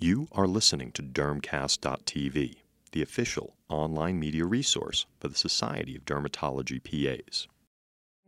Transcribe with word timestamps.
You 0.00 0.28
are 0.30 0.46
listening 0.46 0.92
to 0.92 1.02
Dermcast.tv, 1.02 2.54
the 2.92 3.02
official 3.02 3.54
online 3.68 4.20
media 4.20 4.44
resource 4.44 5.06
for 5.18 5.26
the 5.26 5.34
Society 5.34 5.96
of 5.96 6.04
Dermatology 6.04 6.78
PAs. 6.80 7.48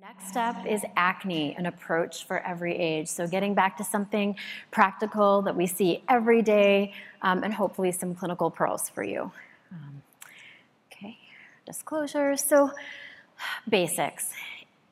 Next 0.01 0.37
up 0.37 0.67
is 0.67 0.83
acne, 0.97 1.55
an 1.55 1.67
approach 1.67 2.27
for 2.27 2.41
every 2.41 2.77
age. 2.77 3.07
So, 3.07 3.29
getting 3.29 3.55
back 3.55 3.77
to 3.77 3.85
something 3.85 4.35
practical 4.73 5.43
that 5.43 5.55
we 5.55 5.69
see 5.69 6.03
every 6.09 6.43
day 6.43 6.93
um, 7.23 7.45
and 7.45 7.55
hopefully 7.55 7.93
some 7.93 8.17
clinical 8.17 8.51
pearls 8.51 8.89
for 8.89 9.05
you. 9.05 9.31
Um, 9.71 10.03
okay, 10.93 11.19
disclosures. 11.65 12.43
So, 12.43 12.73
basics. 13.69 14.33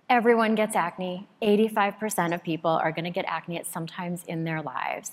Everyone 0.09 0.55
gets 0.55 0.77
acne. 0.77 1.27
85% 1.43 2.35
of 2.35 2.43
people 2.45 2.71
are 2.71 2.93
going 2.93 3.05
to 3.05 3.11
get 3.11 3.25
acne 3.27 3.59
at 3.59 3.67
some 3.67 3.89
times 3.89 4.23
in 4.29 4.45
their 4.45 4.63
lives. 4.63 5.11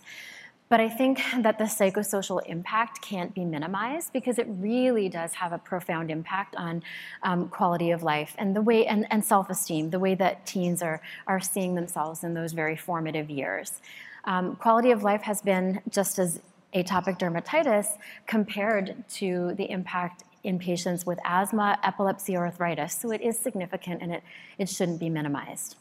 But 0.67 0.79
I 0.79 0.89
think 0.89 1.21
that 1.41 1.59
the 1.59 1.65
psychosocial 1.65 2.43
impact 2.45 3.01
can't 3.01 3.33
be 3.35 3.45
minimized 3.45 4.11
because 4.13 4.39
it 4.39 4.47
really 4.49 5.09
does 5.09 5.33
have 5.33 5.53
a 5.53 5.59
profound 5.59 6.09
impact 6.09 6.55
on 6.55 6.81
um, 7.21 7.49
quality 7.49 7.91
of 7.91 8.01
life 8.01 8.35
and 8.39 8.55
the 8.55 8.61
way 8.61 8.87
and, 8.87 9.05
and 9.11 9.23
self-esteem, 9.23 9.91
the 9.91 9.99
way 9.99 10.15
that 10.15 10.45
teens 10.45 10.81
are, 10.81 11.01
are 11.27 11.39
seeing 11.39 11.75
themselves 11.75 12.23
in 12.23 12.33
those 12.33 12.53
very 12.53 12.75
formative 12.75 13.29
years. 13.29 13.79
Um, 14.23 14.55
quality 14.55 14.89
of 14.89 15.03
life 15.03 15.21
has 15.21 15.41
been 15.41 15.81
just 15.89 16.17
as 16.17 16.41
atopic 16.73 17.19
dermatitis 17.19 17.97
compared 18.25 19.07
to 19.07 19.53
the 19.55 19.69
impact 19.69 20.23
in 20.43 20.59
patients 20.59 21.05
with 21.05 21.19
asthma, 21.25 21.77
epilepsy, 21.83 22.35
or 22.35 22.45
arthritis. 22.45 22.93
So 22.93 23.11
it 23.11 23.21
is 23.21 23.37
significant 23.37 24.01
and 24.01 24.11
it, 24.11 24.23
it 24.57 24.69
shouldn't 24.69 24.99
be 24.99 25.09
minimized. 25.09 25.75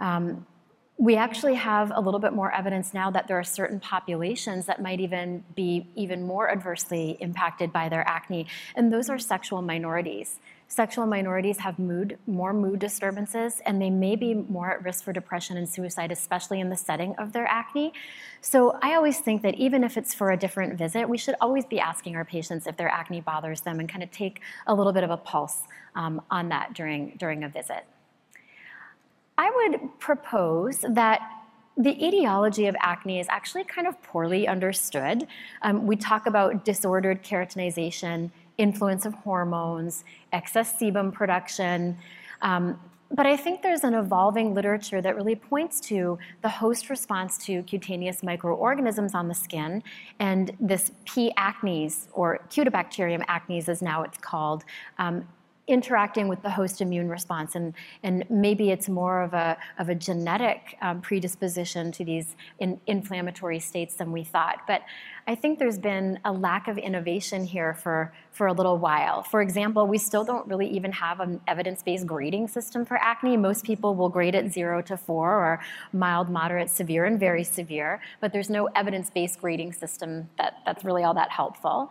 Um, 0.00 0.46
we 0.98 1.14
actually 1.14 1.54
have 1.54 1.92
a 1.94 2.00
little 2.00 2.20
bit 2.20 2.32
more 2.32 2.50
evidence 2.52 2.94
now 2.94 3.10
that 3.10 3.28
there 3.28 3.38
are 3.38 3.44
certain 3.44 3.78
populations 3.78 4.64
that 4.64 4.80
might 4.80 4.98
even 4.98 5.44
be 5.54 5.86
even 5.94 6.22
more 6.22 6.50
adversely 6.50 7.18
impacted 7.20 7.70
by 7.70 7.88
their 7.88 8.06
acne, 8.08 8.46
and 8.74 8.90
those 8.90 9.10
are 9.10 9.18
sexual 9.18 9.60
minorities. 9.60 10.38
Sexual 10.68 11.06
minorities 11.06 11.58
have 11.58 11.78
mood, 11.78 12.18
more 12.26 12.52
mood 12.52 12.80
disturbances, 12.80 13.60
and 13.66 13.80
they 13.80 13.90
may 13.90 14.16
be 14.16 14.34
more 14.34 14.70
at 14.70 14.82
risk 14.82 15.04
for 15.04 15.12
depression 15.12 15.56
and 15.56 15.68
suicide, 15.68 16.10
especially 16.10 16.60
in 16.60 16.70
the 16.70 16.76
setting 16.76 17.14
of 17.18 17.32
their 17.32 17.46
acne. 17.46 17.92
So 18.40 18.76
I 18.82 18.94
always 18.94 19.20
think 19.20 19.42
that 19.42 19.54
even 19.56 19.84
if 19.84 19.96
it's 19.96 20.12
for 20.12 20.32
a 20.32 20.36
different 20.36 20.76
visit, 20.76 21.08
we 21.08 21.18
should 21.18 21.36
always 21.40 21.66
be 21.66 21.78
asking 21.78 22.16
our 22.16 22.24
patients 22.24 22.66
if 22.66 22.76
their 22.76 22.88
acne 22.88 23.20
bothers 23.20 23.60
them 23.60 23.78
and 23.78 23.88
kind 23.88 24.02
of 24.02 24.10
take 24.10 24.40
a 24.66 24.74
little 24.74 24.92
bit 24.92 25.04
of 25.04 25.10
a 25.10 25.16
pulse 25.16 25.60
um, 25.94 26.22
on 26.30 26.48
that 26.48 26.72
during, 26.74 27.16
during 27.18 27.44
a 27.44 27.48
visit. 27.48 27.84
I 29.38 29.50
would 29.50 29.98
propose 29.98 30.84
that 30.88 31.20
the 31.76 32.06
etiology 32.06 32.66
of 32.66 32.76
acne 32.80 33.20
is 33.20 33.26
actually 33.28 33.64
kind 33.64 33.86
of 33.86 34.02
poorly 34.02 34.48
understood. 34.48 35.26
Um, 35.62 35.86
we 35.86 35.96
talk 35.96 36.26
about 36.26 36.64
disordered 36.64 37.22
keratinization, 37.22 38.30
influence 38.56 39.04
of 39.04 39.12
hormones, 39.12 40.04
excess 40.32 40.80
sebum 40.80 41.12
production. 41.12 41.98
Um, 42.40 42.80
but 43.12 43.26
I 43.26 43.36
think 43.36 43.62
there's 43.62 43.84
an 43.84 43.94
evolving 43.94 44.54
literature 44.54 45.00
that 45.00 45.14
really 45.14 45.36
points 45.36 45.80
to 45.82 46.18
the 46.42 46.48
host 46.48 46.90
response 46.90 47.38
to 47.46 47.62
cutaneous 47.62 48.22
microorganisms 48.22 49.14
on 49.14 49.28
the 49.28 49.34
skin 49.34 49.82
and 50.18 50.50
this 50.58 50.90
P. 51.04 51.32
acnes, 51.38 52.08
or 52.14 52.40
Cutibacterium 52.48 53.24
acnes 53.26 53.68
as 53.68 53.82
now 53.82 54.02
it's 54.02 54.18
called, 54.18 54.64
um, 54.98 55.28
interacting 55.68 56.28
with 56.28 56.42
the 56.42 56.50
host 56.50 56.80
immune 56.80 57.08
response 57.08 57.56
and, 57.56 57.74
and 58.02 58.24
maybe 58.30 58.70
it's 58.70 58.88
more 58.88 59.22
of 59.22 59.34
a, 59.34 59.56
of 59.78 59.88
a 59.88 59.94
genetic 59.94 60.76
um, 60.80 61.00
predisposition 61.00 61.90
to 61.90 62.04
these 62.04 62.36
in, 62.60 62.80
inflammatory 62.86 63.58
states 63.58 63.96
than 63.96 64.12
we 64.12 64.22
thought. 64.22 64.60
But 64.66 64.82
i 65.28 65.34
think 65.34 65.58
there's 65.58 65.78
been 65.78 66.20
a 66.24 66.32
lack 66.32 66.68
of 66.68 66.78
innovation 66.78 67.44
here 67.44 67.74
for, 67.74 68.12
for 68.30 68.46
a 68.46 68.52
little 68.52 68.78
while. 68.78 69.24
For 69.24 69.42
example 69.42 69.86
we 69.88 69.98
still 69.98 70.24
don't 70.24 70.46
really 70.46 70.68
even 70.68 70.92
have 70.92 71.18
an 71.18 71.40
evidence-based 71.48 72.06
grading 72.06 72.48
system 72.48 72.84
for 72.84 72.96
acne. 72.96 73.36
Most 73.36 73.64
people 73.64 73.96
will 73.96 74.08
grade 74.08 74.36
it 74.36 74.52
0 74.52 74.82
to 74.82 74.96
4 74.96 75.30
or 75.34 75.60
mild 75.92 76.30
moderate 76.30 76.70
severe 76.70 77.06
and 77.06 77.18
very 77.18 77.42
severe 77.42 78.00
but 78.20 78.32
there's 78.32 78.50
no 78.50 78.66
evidence-based 78.76 79.40
grading 79.40 79.72
system 79.72 80.28
that, 80.38 80.58
that's 80.64 80.84
really 80.84 81.02
all 81.02 81.14
that 81.14 81.30
helpful 81.30 81.90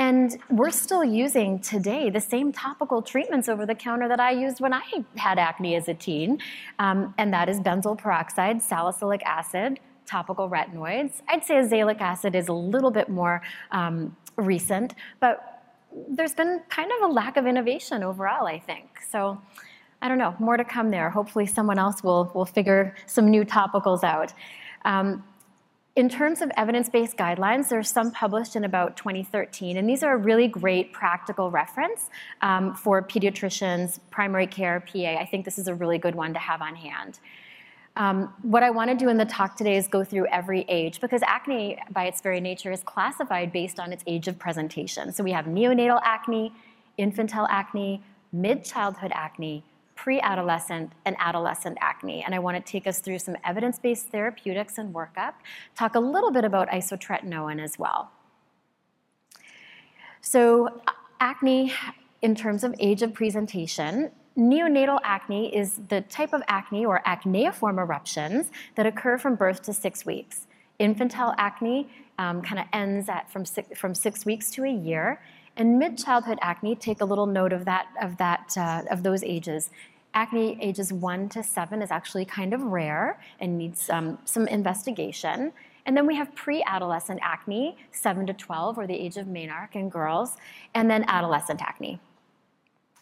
and 0.00 0.38
we're 0.48 0.70
still 0.70 1.04
using 1.04 1.58
today 1.58 2.08
the 2.08 2.22
same 2.22 2.52
topical 2.52 3.02
treatments 3.02 3.50
over 3.50 3.66
the 3.66 3.74
counter 3.74 4.08
that 4.08 4.18
I 4.18 4.30
used 4.30 4.58
when 4.58 4.72
I 4.72 4.82
had 5.16 5.38
acne 5.38 5.76
as 5.76 5.88
a 5.88 5.94
teen, 5.94 6.38
um, 6.78 7.14
and 7.18 7.30
that 7.34 7.50
is 7.50 7.60
benzoyl 7.60 7.98
peroxide, 7.98 8.62
salicylic 8.62 9.22
acid, 9.26 9.78
topical 10.06 10.48
retinoids. 10.48 11.20
I'd 11.28 11.44
say 11.44 11.56
azelaic 11.56 12.00
acid 12.00 12.34
is 12.34 12.48
a 12.48 12.52
little 12.54 12.90
bit 12.90 13.10
more 13.10 13.42
um, 13.72 14.16
recent, 14.36 14.94
but 15.20 15.62
there's 16.08 16.32
been 16.32 16.62
kind 16.70 16.90
of 16.92 17.10
a 17.10 17.12
lack 17.12 17.36
of 17.36 17.46
innovation 17.46 18.02
overall, 18.02 18.46
I 18.46 18.58
think. 18.58 19.02
So 19.10 19.38
I 20.00 20.08
don't 20.08 20.16
know, 20.16 20.34
more 20.38 20.56
to 20.56 20.64
come 20.64 20.90
there. 20.90 21.10
Hopefully 21.10 21.44
someone 21.44 21.78
else 21.78 22.02
will, 22.02 22.32
will 22.34 22.46
figure 22.46 22.94
some 23.04 23.28
new 23.28 23.44
topicals 23.44 24.02
out. 24.02 24.32
Um, 24.86 25.22
in 25.96 26.08
terms 26.08 26.40
of 26.40 26.50
evidence-based 26.56 27.16
guidelines, 27.16 27.68
there's 27.68 27.90
some 27.90 28.12
published 28.12 28.54
in 28.54 28.64
about 28.64 28.96
2013, 28.96 29.76
and 29.76 29.88
these 29.88 30.02
are 30.02 30.14
a 30.14 30.16
really 30.16 30.46
great 30.46 30.92
practical 30.92 31.50
reference 31.50 32.10
um, 32.42 32.74
for 32.74 33.02
pediatricians, 33.02 33.98
primary 34.10 34.46
care, 34.46 34.80
PA. 34.80 35.16
I 35.16 35.26
think 35.26 35.44
this 35.44 35.58
is 35.58 35.66
a 35.66 35.74
really 35.74 35.98
good 35.98 36.14
one 36.14 36.32
to 36.32 36.38
have 36.38 36.62
on 36.62 36.76
hand. 36.76 37.18
Um, 37.96 38.32
what 38.42 38.62
I 38.62 38.70
want 38.70 38.90
to 38.90 38.96
do 38.96 39.08
in 39.08 39.16
the 39.16 39.24
talk 39.24 39.56
today 39.56 39.76
is 39.76 39.88
go 39.88 40.04
through 40.04 40.26
every 40.26 40.64
age 40.68 41.00
because 41.00 41.22
acne, 41.26 41.76
by 41.90 42.04
its 42.04 42.20
very 42.20 42.40
nature, 42.40 42.70
is 42.70 42.82
classified 42.84 43.52
based 43.52 43.80
on 43.80 43.92
its 43.92 44.04
age 44.06 44.28
of 44.28 44.38
presentation. 44.38 45.12
So 45.12 45.24
we 45.24 45.32
have 45.32 45.46
neonatal 45.46 46.00
acne, 46.04 46.52
infantile 46.98 47.48
acne, 47.50 48.00
mid-childhood 48.32 49.10
acne, 49.12 49.64
pre-adolescent 50.02 50.90
and 51.04 51.14
adolescent 51.18 51.76
acne. 51.82 52.22
And 52.24 52.34
I 52.34 52.38
want 52.38 52.56
to 52.56 52.72
take 52.72 52.86
us 52.86 53.00
through 53.00 53.18
some 53.18 53.36
evidence-based 53.44 54.06
therapeutics 54.06 54.78
and 54.78 54.94
workup, 54.94 55.34
talk 55.76 55.94
a 55.94 56.00
little 56.00 56.30
bit 56.30 56.42
about 56.42 56.68
isotretinoin 56.70 57.62
as 57.62 57.78
well. 57.78 58.10
So 60.22 60.80
acne, 61.20 61.74
in 62.22 62.34
terms 62.34 62.64
of 62.64 62.74
age 62.78 63.02
of 63.02 63.12
presentation, 63.12 64.10
neonatal 64.38 65.00
acne 65.04 65.54
is 65.54 65.80
the 65.88 66.00
type 66.02 66.32
of 66.32 66.42
acne 66.48 66.86
or 66.86 67.02
acneiform 67.04 67.78
eruptions 67.78 68.50
that 68.76 68.86
occur 68.86 69.18
from 69.18 69.34
birth 69.34 69.60
to 69.62 69.74
six 69.74 70.06
weeks. 70.06 70.46
Infantile 70.78 71.34
acne 71.36 71.88
um, 72.18 72.40
kind 72.40 72.58
of 72.58 72.64
ends 72.72 73.10
at 73.10 73.30
from 73.30 73.44
six, 73.44 73.78
from 73.78 73.94
six 73.94 74.24
weeks 74.24 74.50
to 74.52 74.64
a 74.64 74.72
year, 74.72 75.20
and 75.56 75.78
mid-childhood 75.78 76.38
acne, 76.40 76.74
take 76.74 77.00
a 77.00 77.04
little 77.04 77.26
note 77.26 77.52
of 77.52 77.64
that 77.64 77.86
of 78.00 78.16
that 78.18 78.54
uh, 78.56 78.82
of 78.90 79.02
those 79.02 79.22
ages. 79.22 79.70
Acne 80.14 80.58
ages 80.60 80.92
one 80.92 81.28
to 81.28 81.42
seven 81.42 81.82
is 81.82 81.90
actually 81.90 82.24
kind 82.24 82.52
of 82.52 82.62
rare 82.62 83.20
and 83.38 83.56
needs 83.56 83.88
um, 83.90 84.18
some 84.24 84.48
investigation. 84.48 85.52
And 85.86 85.96
then 85.96 86.06
we 86.06 86.14
have 86.16 86.34
pre-adolescent 86.34 87.20
acne, 87.22 87.76
7 87.90 88.26
to 88.26 88.34
12, 88.34 88.78
or 88.78 88.86
the 88.86 88.94
age 88.94 89.16
of 89.16 89.26
Menarche 89.26 89.76
in 89.76 89.88
girls, 89.88 90.36
and 90.74 90.90
then 90.90 91.04
adolescent 91.08 91.62
acne. 91.62 91.98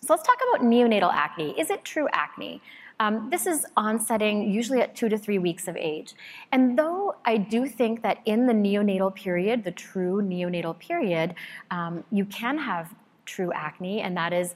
So 0.00 0.12
let's 0.14 0.22
talk 0.22 0.38
about 0.48 0.64
neonatal 0.64 1.12
acne. 1.12 1.58
Is 1.58 1.70
it 1.70 1.84
true 1.84 2.08
acne? 2.12 2.62
Um, 3.00 3.30
this 3.30 3.46
is 3.46 3.64
onsetting 3.76 4.50
usually 4.50 4.80
at 4.80 4.96
two 4.96 5.08
to 5.08 5.16
three 5.16 5.38
weeks 5.38 5.68
of 5.68 5.76
age. 5.76 6.14
And 6.50 6.76
though 6.78 7.16
I 7.24 7.36
do 7.36 7.66
think 7.66 8.02
that 8.02 8.18
in 8.24 8.46
the 8.46 8.52
neonatal 8.52 9.14
period, 9.14 9.64
the 9.64 9.70
true 9.70 10.20
neonatal 10.20 10.78
period, 10.78 11.34
um, 11.70 12.04
you 12.10 12.24
can 12.24 12.58
have 12.58 12.94
true 13.24 13.52
acne, 13.52 14.00
and 14.00 14.16
that 14.16 14.32
is 14.32 14.54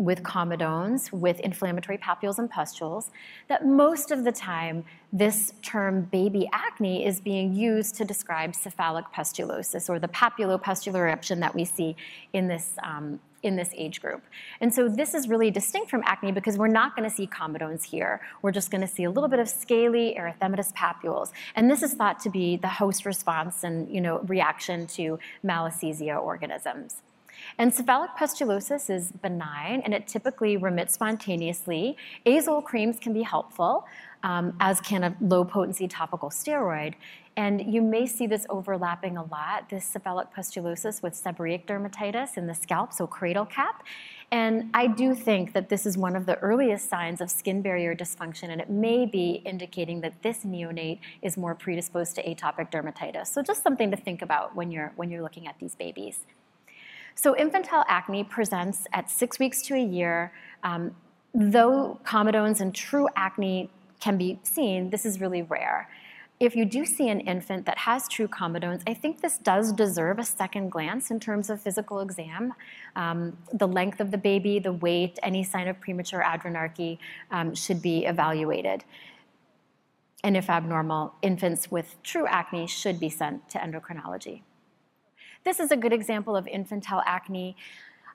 with 0.00 0.22
comedones, 0.22 1.12
with 1.12 1.38
inflammatory 1.40 1.98
papules 1.98 2.38
and 2.38 2.48
pustules, 2.48 3.10
that 3.48 3.66
most 3.66 4.10
of 4.10 4.24
the 4.24 4.32
time 4.32 4.82
this 5.12 5.52
term 5.60 6.00
baby 6.10 6.48
acne 6.54 7.04
is 7.04 7.20
being 7.20 7.52
used 7.52 7.96
to 7.96 8.04
describe 8.06 8.54
cephalic 8.54 9.04
pustulosis 9.14 9.90
or 9.90 9.98
the 9.98 10.08
papulopustular 10.08 11.00
eruption 11.00 11.38
that 11.40 11.54
we 11.54 11.66
see 11.66 11.94
in 12.32 12.48
this, 12.48 12.76
um, 12.82 13.20
in 13.42 13.56
this 13.56 13.72
age 13.76 14.00
group. 14.00 14.22
And 14.62 14.72
so 14.72 14.88
this 14.88 15.12
is 15.12 15.28
really 15.28 15.50
distinct 15.50 15.90
from 15.90 16.02
acne 16.06 16.32
because 16.32 16.56
we're 16.56 16.68
not 16.68 16.96
going 16.96 17.08
to 17.08 17.14
see 17.14 17.26
comedones 17.26 17.84
here. 17.84 18.22
We're 18.40 18.52
just 18.52 18.70
going 18.70 18.80
to 18.80 18.86
see 18.86 19.04
a 19.04 19.10
little 19.10 19.28
bit 19.28 19.38
of 19.38 19.50
scaly 19.50 20.16
erythematous 20.18 20.72
papules. 20.72 21.30
And 21.56 21.70
this 21.70 21.82
is 21.82 21.92
thought 21.92 22.20
to 22.20 22.30
be 22.30 22.56
the 22.56 22.68
host 22.68 23.04
response 23.04 23.64
and 23.64 23.94
you 23.94 24.00
know, 24.00 24.20
reaction 24.20 24.86
to 24.88 25.18
malassezia 25.44 26.18
organisms. 26.18 27.02
And 27.58 27.72
cephalic 27.72 28.10
pustulosis 28.18 28.90
is 28.90 29.12
benign 29.12 29.82
and 29.82 29.92
it 29.94 30.06
typically 30.06 30.56
remits 30.56 30.94
spontaneously. 30.94 31.96
Azole 32.26 32.64
creams 32.64 32.98
can 32.98 33.12
be 33.12 33.22
helpful, 33.22 33.86
um, 34.22 34.56
as 34.60 34.80
can 34.80 35.04
a 35.04 35.16
low 35.20 35.44
potency 35.44 35.88
topical 35.88 36.30
steroid. 36.30 36.94
And 37.36 37.72
you 37.72 37.80
may 37.80 38.06
see 38.06 38.26
this 38.26 38.44
overlapping 38.50 39.16
a 39.16 39.24
lot, 39.24 39.70
this 39.70 39.84
cephalic 39.84 40.28
pustulosis 40.36 41.02
with 41.02 41.14
seborrheic 41.14 41.64
dermatitis 41.64 42.36
in 42.36 42.46
the 42.46 42.54
scalp, 42.54 42.92
so 42.92 43.06
cradle 43.06 43.46
cap. 43.46 43.84
And 44.32 44.70
I 44.74 44.88
do 44.88 45.14
think 45.14 45.52
that 45.54 45.68
this 45.68 45.86
is 45.86 45.96
one 45.96 46.16
of 46.16 46.26
the 46.26 46.38
earliest 46.38 46.88
signs 46.88 47.20
of 47.20 47.30
skin 47.30 47.62
barrier 47.62 47.94
dysfunction, 47.94 48.50
and 48.50 48.60
it 48.60 48.68
may 48.68 49.06
be 49.06 49.42
indicating 49.44 50.00
that 50.02 50.22
this 50.22 50.44
neonate 50.44 50.98
is 51.22 51.36
more 51.36 51.54
predisposed 51.54 52.14
to 52.16 52.22
atopic 52.22 52.70
dermatitis. 52.70 53.28
So 53.28 53.42
just 53.42 53.62
something 53.62 53.90
to 53.90 53.96
think 53.96 54.22
about 54.22 54.54
when 54.54 54.70
you're, 54.70 54.92
when 54.96 55.10
you're 55.10 55.22
looking 55.22 55.46
at 55.46 55.58
these 55.58 55.74
babies. 55.74 56.26
So 57.14 57.36
infantile 57.36 57.84
acne 57.88 58.24
presents 58.24 58.86
at 58.92 59.10
six 59.10 59.38
weeks 59.38 59.62
to 59.62 59.74
a 59.74 59.84
year. 59.84 60.32
Um, 60.62 60.94
though 61.34 62.00
comedones 62.04 62.60
and 62.60 62.74
true 62.74 63.08
acne 63.16 63.70
can 64.00 64.16
be 64.16 64.38
seen, 64.42 64.90
this 64.90 65.04
is 65.04 65.20
really 65.20 65.42
rare 65.42 65.88
if 66.40 66.56
you 66.56 66.64
do 66.64 66.86
see 66.86 67.10
an 67.10 67.20
infant 67.20 67.66
that 67.66 67.76
has 67.76 68.08
true 68.08 68.26
comedones, 68.26 68.82
I 68.86 68.94
think 68.94 69.20
this 69.20 69.36
does 69.36 69.72
deserve 69.72 70.18
a 70.18 70.24
second 70.24 70.70
glance 70.70 71.10
in 71.10 71.20
terms 71.20 71.50
of 71.50 71.60
physical 71.60 72.00
exam. 72.00 72.54
Um, 72.96 73.36
the 73.52 73.68
length 73.68 74.00
of 74.00 74.10
the 74.10 74.16
baby, 74.16 74.58
the 74.58 74.72
weight, 74.72 75.18
any 75.22 75.44
sign 75.44 75.68
of 75.68 75.78
premature 75.80 76.22
adrenarche 76.22 76.98
um, 77.30 77.54
should 77.54 77.82
be 77.82 78.06
evaluated. 78.06 78.84
And 80.24 80.34
if 80.34 80.48
abnormal, 80.48 81.14
infants 81.20 81.70
with 81.70 82.02
true 82.02 82.26
acne 82.26 82.66
should 82.66 82.98
be 82.98 83.10
sent 83.10 83.50
to 83.50 83.58
endocrinology. 83.58 84.40
This 85.44 85.58
is 85.58 85.70
a 85.70 85.76
good 85.76 85.92
example 85.92 86.36
of 86.36 86.46
infantile 86.46 87.02
acne. 87.06 87.56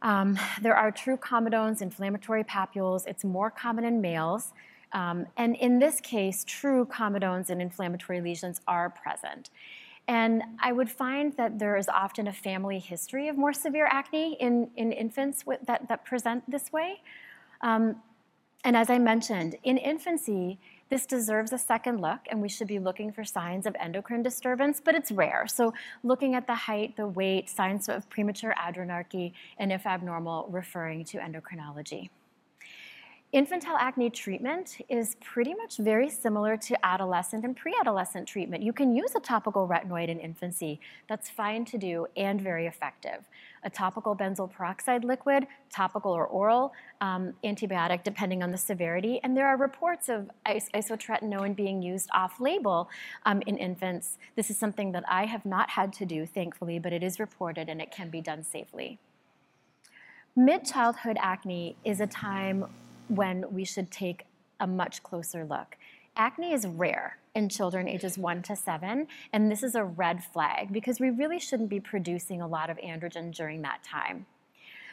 Um, 0.02 0.38
there 0.62 0.76
are 0.76 0.92
true 0.92 1.18
comedones, 1.18 1.82
inflammatory 1.82 2.44
papules. 2.44 3.08
It's 3.08 3.24
more 3.24 3.50
common 3.50 3.84
in 3.84 4.02
males. 4.02 4.54
Um, 4.94 5.26
and 5.36 5.56
in 5.56 5.80
this 5.80 6.00
case, 6.00 6.44
true 6.46 6.86
comedones 6.86 7.50
and 7.50 7.62
inflammatory 7.62 8.22
lesions 8.22 8.62
are 8.68 8.90
present. 8.90 9.50
And 10.08 10.44
I 10.60 10.72
would 10.72 10.90
find 10.90 11.36
that 11.38 11.58
there 11.58 11.76
is 11.76 11.90
often 11.90 12.28
a 12.28 12.34
family 12.34 12.78
history 12.78 13.28
of 13.28 13.38
more 13.38 13.54
severe 13.54 13.88
acne 13.88 14.38
in, 14.40 14.70
in 14.76 14.92
infants 14.92 15.44
that, 15.66 15.88
that 15.88 16.06
present 16.06 16.50
this 16.50 16.72
way. 16.72 17.02
Um, 17.62 17.96
and 18.64 18.78
as 18.78 18.90
I 18.90 19.00
mentioned, 19.00 19.56
in 19.64 19.78
infancy, 19.78 20.60
this 20.90 21.06
deserves 21.06 21.52
a 21.52 21.58
second 21.58 22.00
look, 22.00 22.20
and 22.30 22.42
we 22.42 22.50
should 22.50 22.68
be 22.68 22.80
looking 22.80 23.12
for 23.12 23.24
signs 23.24 23.66
of 23.66 23.76
endocrine 23.80 24.22
disturbance, 24.22 24.82
but 24.84 24.94
it's 24.94 25.12
rare. 25.12 25.46
So, 25.48 25.74
looking 26.04 26.36
at 26.36 26.46
the 26.46 26.56
height, 26.56 26.96
the 26.96 27.08
weight, 27.08 27.50
signs 27.50 27.90
of 27.90 28.08
premature 28.10 28.54
adrenarche, 28.58 29.34
and 29.58 29.72
if 29.72 29.86
abnormal, 29.86 30.48
referring 30.52 31.04
to 31.06 31.18
endocrinology. 31.18 32.10
Infantile 33.36 33.76
acne 33.76 34.10
treatment 34.10 34.78
is 34.88 35.16
pretty 35.16 35.54
much 35.54 35.76
very 35.76 36.10
similar 36.10 36.56
to 36.56 36.86
adolescent 36.86 37.44
and 37.44 37.58
pre-adolescent 37.58 38.26
treatment. 38.26 38.64
You 38.64 38.72
can 38.72 38.96
use 38.96 39.14
a 39.14 39.20
topical 39.20 39.68
retinoid 39.68 40.08
in 40.08 40.20
infancy. 40.20 40.80
That's 41.10 41.30
fine 41.30 41.66
to 41.66 41.78
do 41.78 42.08
and 42.16 42.40
very 42.40 42.66
effective. 42.66 43.26
A 43.66 43.70
topical 43.70 44.16
benzoyl 44.16 44.50
peroxide 44.50 45.04
liquid, 45.04 45.48
topical 45.70 46.12
or 46.12 46.26
oral, 46.28 46.72
um, 47.02 47.34
antibiotic 47.44 48.04
depending 48.04 48.44
on 48.44 48.52
the 48.52 48.58
severity. 48.58 49.20
And 49.24 49.36
there 49.36 49.48
are 49.48 49.58
reports 49.58 50.08
of 50.08 50.30
is 50.54 50.70
isotretinoin 50.74 51.56
being 51.56 51.82
used 51.82 52.08
off-label 52.14 52.90
um, 53.26 53.42
in 53.48 53.58
infants. 53.58 54.18
This 54.36 54.50
is 54.52 54.58
something 54.58 54.92
that 54.94 55.04
I 55.10 55.26
have 55.26 55.46
not 55.46 55.72
had 55.72 55.92
to 55.94 56.06
do, 56.06 56.26
thankfully, 56.26 56.78
but 56.80 56.94
it 56.94 57.04
is 57.04 57.20
reported 57.20 57.68
and 57.68 57.82
it 57.82 57.92
can 57.92 58.10
be 58.10 58.22
done 58.22 58.44
safely. 58.44 59.00
Mid-childhood 60.36 61.18
acne 61.20 61.76
is 61.84 62.00
a 62.00 62.08
time 62.08 62.66
when 63.08 63.46
we 63.52 63.66
should 63.66 63.90
take 63.90 64.26
a 64.60 64.68
much 64.68 65.02
closer 65.02 65.44
look. 65.46 65.76
Acne 66.18 66.54
is 66.54 66.66
rare 66.66 67.18
in 67.36 67.50
children 67.50 67.90
ages 67.90 68.18
1 68.18 68.42
to 68.44 68.56
7, 68.56 69.08
and 69.34 69.52
this 69.52 69.64
is 69.64 69.76
a 69.76 69.84
red 69.84 70.24
flag 70.24 70.72
because 70.72 71.00
we 71.00 71.10
really 71.10 71.40
shouldn't 71.40 71.70
be 71.70 71.80
producing 71.80 72.42
a 72.42 72.48
lot 72.48 72.70
of 72.70 72.78
androgen 72.78 73.36
during 73.36 73.62
that 73.62 73.84
time. 73.84 74.26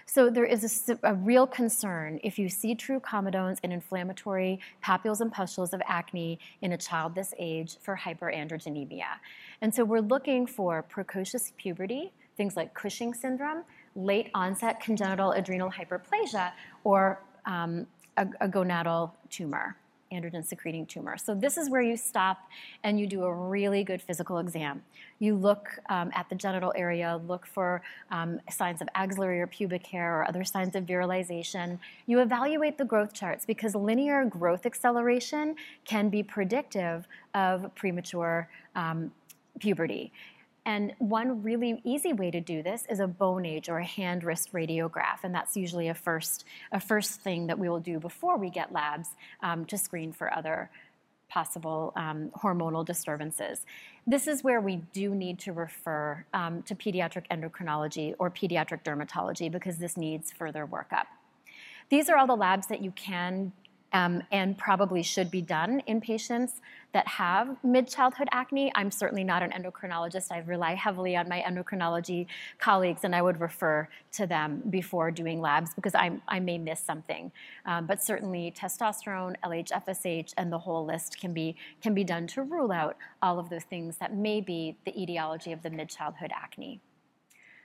So 0.05 0.29
there 0.29 0.45
is 0.45 0.89
a, 0.89 0.99
a, 1.05 1.15
real 1.15 1.47
concern 1.47 2.19
if 2.25 2.37
you 2.37 2.49
see 2.49 2.75
true 2.75 2.99
comedones 2.99 3.59
and 3.63 3.73
inflammatory 3.73 4.59
papules 4.85 5.21
and 5.21 5.31
pustules 5.31 5.73
of 5.73 5.81
acne 5.87 6.41
in 6.61 6.73
a 6.73 6.77
child 6.77 7.15
this 7.15 7.33
age 7.39 7.77
for 7.81 7.97
hyperandrogenemia. 7.97 9.21
And 9.61 9.73
so 9.73 9.85
we're 9.85 10.01
looking 10.01 10.45
for 10.45 10.83
precocious 10.83 11.53
puberty, 11.57 12.13
things 12.37 12.57
like 12.57 12.75
Cushing 12.75 13.15
syndrome, 13.15 13.63
late 13.95 14.29
onset 14.35 14.81
congenital 14.81 15.33
adrenal 15.33 15.71
hyperplasia, 15.71 16.51
or 16.83 17.23
um, 17.47 17.87
a, 18.17 18.27
a 18.41 18.49
gonadal 18.49 19.13
tumor, 19.31 19.77
androgen 20.13 20.45
secreting 20.45 20.87
tumor. 20.87 21.17
So 21.17 21.35
this 21.35 21.57
is 21.57 21.71
where 21.71 21.83
you 21.83 21.97
stop 21.97 22.49
and 22.85 22.99
you 23.01 23.07
do 23.07 23.25
a 23.25 23.33
really 23.33 23.83
good 23.85 24.03
physical 24.03 24.39
exam. 24.39 24.83
You 25.19 25.35
look 25.35 25.69
um, 25.89 26.11
at 26.15 26.29
the 26.29 26.35
genital 26.35 26.73
area, 26.77 27.21
look 27.27 27.47
for 27.47 27.83
um, 28.11 28.41
signs 28.51 28.83
of 28.83 28.89
axillary 28.95 29.41
or 29.41 29.47
pubic 29.47 29.87
hair 29.87 30.21
or 30.21 30.29
other 30.29 30.45
signs 30.45 30.75
of 30.75 30.85
virilization. 30.85 31.79
You 32.07 32.21
evaluate 32.21 32.79
the 32.79 32.85
growth 32.85 33.13
charts 33.13 33.47
because 33.47 33.75
linear 33.75 34.25
growth 34.25 34.67
acceleration 34.67 35.57
can 35.85 36.09
be 36.09 36.23
predictive 36.23 37.07
of 37.35 37.75
premature 37.75 38.49
um, 38.75 39.13
puberty. 39.59 40.13
And 40.65 40.93
one 40.99 41.43
really 41.43 41.81
easy 41.85 42.13
way 42.13 42.31
to 42.31 42.41
do 42.41 42.63
this 42.63 42.85
is 42.89 43.01
a 43.01 43.07
bone 43.07 43.45
age 43.45 43.69
or 43.69 43.79
a 43.79 43.85
hand 43.85 44.23
wrist 44.23 44.53
radiograph. 44.53 45.25
And 45.25 45.35
that's 45.35 45.57
usually 45.57 45.89
a 45.89 45.95
first, 45.95 46.45
a 46.71 46.79
first 46.79 47.21
thing 47.21 47.49
that 47.49 47.59
we 47.59 47.69
will 47.69 47.81
do 47.81 47.99
before 47.99 48.39
we 48.39 48.49
get 48.49 48.73
labs 48.73 49.09
um, 49.43 49.65
to 49.67 49.77
screen 49.77 50.13
for 50.13 50.33
other 50.33 50.71
possible 51.29 51.93
um, 51.97 52.31
hormonal 52.37 52.85
disturbances. 52.85 53.65
This 54.07 54.29
is 54.29 54.45
where 54.45 54.61
we 54.61 54.77
do 54.93 55.15
need 55.15 55.39
to 55.41 55.53
refer 55.53 56.25
um, 56.35 56.63
to 56.65 56.75
pediatric 56.75 57.27
endocrinology 57.31 58.15
or 58.19 58.31
pediatric 58.31 58.85
dermatology 58.85 59.51
because 59.51 59.79
this 59.79 59.97
needs 59.97 60.31
further 60.31 60.67
workup. 60.67 61.07
These 61.89 62.09
are 62.09 62.17
all 62.17 62.27
the 62.27 62.37
labs 62.37 62.69
that 62.69 62.83
you 62.83 62.91
can 62.93 63.53
um, 63.93 64.23
and 64.33 64.57
probably 64.57 65.03
should 65.03 65.31
be 65.31 65.43
done 65.43 65.81
in 65.87 66.01
patients 66.01 66.61
that 66.93 67.07
have 67.09 67.57
mid-childhood 67.65 68.29
acne. 68.33 68.71
I'm 68.75 68.91
certainly 68.91 69.25
not 69.25 69.43
an 69.43 69.51
endocrinologist. 69.51 70.31
I 70.31 70.39
rely 70.39 70.75
heavily 70.75 71.17
on 71.17 71.29
my 71.29 71.43
endocrinology 71.43 72.27
colleagues, 72.59 73.05
and 73.05 73.15
I 73.15 73.23
would 73.23 73.41
refer 73.41 73.89
to 74.13 74.27
them 74.27 74.63
before 74.69 75.11
doing 75.11 75.41
labs 75.41 75.75
because 75.75 75.95
I, 75.95 76.13
I 76.29 76.41
may 76.41 76.59
miss 76.59 76.81
something. 76.81 77.33
Um, 77.65 77.87
but 77.87 78.03
certainly 78.03 78.53
testosterone, 78.57 79.37
LH, 79.45 79.71
FSH, 79.71 80.35
and 80.37 80.53
the 80.53 80.59
whole 80.59 80.85
list 80.85 81.19
can 81.19 81.33
be, 81.33 81.57
can 81.81 81.95
be 81.95 82.05
done 82.05 82.27
to 82.29 82.43
rule 82.43 82.73
out 82.73 82.97
all 83.23 83.39
of 83.39 83.49
those 83.49 83.65
things 83.65 83.97
that 83.99 84.15
may 84.15 84.41
be 84.41 84.77
the 84.85 85.01
etiology 85.01 85.53
of 85.53 85.63
the 85.63 85.71
mid-childhood 85.71 86.31
acne. 86.35 86.81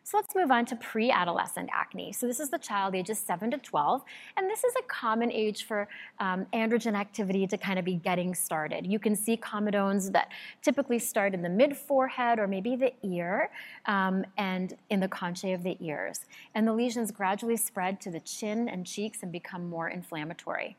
So 0.09 0.15
let's 0.15 0.33
move 0.35 0.51
on 0.51 0.65
to 0.67 0.75
pre-adolescent 0.77 1.69
acne. 1.73 2.13
So 2.13 2.27
this 2.27 2.39
is 2.39 2.49
the 2.49 2.57
child 2.57 2.95
ages 2.95 3.19
7 3.19 3.51
to 3.51 3.57
12, 3.57 4.03
and 4.37 4.49
this 4.49 4.63
is 4.63 4.73
a 4.79 4.83
common 4.83 5.29
age 5.33 5.65
for 5.65 5.89
um, 6.19 6.45
androgen 6.53 6.97
activity 6.97 7.45
to 7.45 7.57
kind 7.57 7.77
of 7.77 7.83
be 7.83 7.95
getting 7.95 8.33
started. 8.33 8.87
You 8.87 8.99
can 8.99 9.17
see 9.17 9.35
comedones 9.35 10.13
that 10.13 10.31
typically 10.61 10.97
start 10.97 11.33
in 11.33 11.41
the 11.41 11.49
mid-forehead 11.49 12.39
or 12.39 12.47
maybe 12.47 12.77
the 12.77 12.93
ear 13.03 13.49
um, 13.85 14.23
and 14.37 14.77
in 14.89 15.01
the 15.01 15.09
conchae 15.09 15.53
of 15.53 15.63
the 15.63 15.75
ears. 15.81 16.21
And 16.55 16.65
the 16.65 16.71
lesions 16.71 17.11
gradually 17.11 17.57
spread 17.57 17.99
to 17.99 18.09
the 18.09 18.21
chin 18.21 18.69
and 18.69 18.85
cheeks 18.85 19.23
and 19.23 19.29
become 19.29 19.69
more 19.69 19.89
inflammatory 19.89 20.77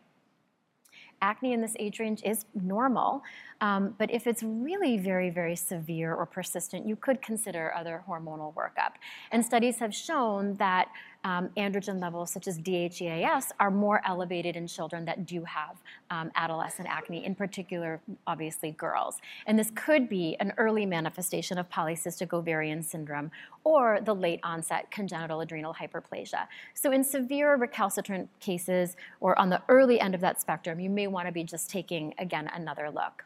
acne 1.23 1.53
in 1.53 1.61
this 1.61 1.75
age 1.79 1.99
range 1.99 2.23
is 2.25 2.45
normal, 2.55 3.23
um, 3.61 3.95
but 3.99 4.11
if 4.11 4.27
it's 4.27 4.43
really 4.43 4.97
very, 4.99 5.31
very 5.31 5.57
severe 5.57 6.15
or 6.15 6.27
persistent, 6.27 6.87
you 6.87 6.97
could 6.97 7.21
consider 7.23 7.73
other 7.75 8.05
hormonal 8.09 8.55
workup. 8.55 8.93
And 9.33 9.45
studies 9.45 9.79
have 9.79 9.95
shown 9.95 10.55
that 10.57 10.89
um, 11.25 11.51
androgen 11.57 12.01
levels 12.01 12.31
such 12.31 12.47
as 12.47 12.59
DHEAS 12.59 13.53
are 13.59 13.71
more 13.71 14.01
elevated 14.07 14.57
in 14.57 14.67
children 14.67 15.05
that 15.07 15.27
do 15.27 15.45
have 15.45 15.77
um, 16.11 16.31
adolescent 16.37 16.89
acne, 16.89 17.25
in 17.25 17.35
particular, 17.35 18.01
obviously, 18.27 18.73
girls. 18.73 19.21
And 19.47 19.59
this 19.59 19.71
could 19.75 20.09
be 20.09 20.37
an 20.41 20.53
early 20.57 20.87
manifestation 20.87 21.59
of 21.59 21.69
polycystic 21.69 22.33
ovarian 22.33 22.83
syndrome 22.83 23.31
or 23.65 24.01
the 24.03 24.15
late 24.15 24.41
onset 24.43 24.91
congenital 24.91 25.41
adrenal 25.41 25.75
hyperplasia. 25.75 26.47
So, 26.75 26.93
in 26.93 27.03
severe 27.05 27.57
recalcitrant 27.57 28.29
cases 28.41 28.97
or 29.21 29.39
on 29.39 29.51
the 29.51 29.63
early 29.69 30.01
end 30.01 30.15
of 30.15 30.21
that 30.21 30.41
spectrum, 30.41 30.81
you 30.81 30.91
may 30.91 31.07
want 31.07 31.27
to 31.27 31.33
be 31.33 31.45
just 31.45 31.69
taking, 31.69 32.15
again, 32.19 32.51
another 32.55 32.91
look. 32.91 33.25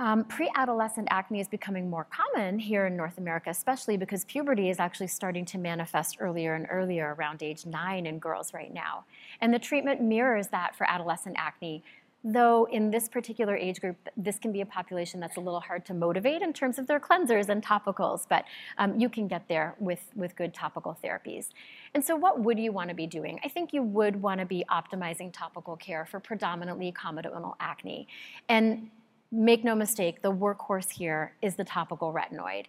Um, 0.00 0.24
pre-adolescent 0.24 1.08
acne 1.10 1.40
is 1.40 1.48
becoming 1.48 1.90
more 1.90 2.06
common 2.10 2.60
here 2.60 2.86
in 2.86 2.96
North 2.96 3.18
America, 3.18 3.50
especially 3.50 3.96
because 3.96 4.24
puberty 4.24 4.70
is 4.70 4.78
actually 4.78 5.08
starting 5.08 5.44
to 5.46 5.58
manifest 5.58 6.18
earlier 6.20 6.54
and 6.54 6.68
earlier 6.70 7.16
around 7.18 7.42
age 7.42 7.66
nine 7.66 8.06
in 8.06 8.20
girls 8.20 8.54
right 8.54 8.72
now. 8.72 9.04
And 9.40 9.52
the 9.52 9.58
treatment 9.58 10.00
mirrors 10.00 10.48
that 10.48 10.76
for 10.76 10.88
adolescent 10.88 11.34
acne. 11.36 11.82
though 12.24 12.66
in 12.70 12.90
this 12.90 13.08
particular 13.08 13.56
age 13.56 13.80
group, 13.80 13.96
this 14.16 14.38
can 14.38 14.50
be 14.50 14.60
a 14.60 14.66
population 14.66 15.20
that's 15.20 15.36
a 15.36 15.40
little 15.40 15.60
hard 15.60 15.86
to 15.86 15.94
motivate 15.94 16.42
in 16.42 16.52
terms 16.52 16.78
of 16.78 16.86
their 16.86 16.98
cleansers 16.98 17.48
and 17.48 17.64
topicals, 17.64 18.26
but 18.28 18.44
um, 18.78 18.98
you 18.98 19.08
can 19.08 19.28
get 19.28 19.46
there 19.48 19.74
with, 19.78 20.00
with 20.16 20.34
good 20.34 20.52
topical 20.52 20.98
therapies. 21.02 21.50
And 21.94 22.04
so 22.04 22.16
what 22.16 22.40
would 22.40 22.58
you 22.58 22.72
wanna 22.72 22.94
be 22.94 23.06
doing? 23.06 23.38
I 23.44 23.48
think 23.48 23.72
you 23.72 23.82
would 23.82 24.20
wanna 24.20 24.44
be 24.44 24.64
optimizing 24.68 25.32
topical 25.32 25.76
care 25.76 26.04
for 26.04 26.18
predominantly 26.18 26.92
comedonal 26.92 27.54
acne. 27.60 28.08
And 28.48 28.90
make 29.30 29.64
no 29.64 29.74
mistake, 29.74 30.22
the 30.22 30.32
workhorse 30.32 30.90
here 30.90 31.32
is 31.42 31.56
the 31.56 31.64
topical 31.64 32.12
retinoid. 32.12 32.66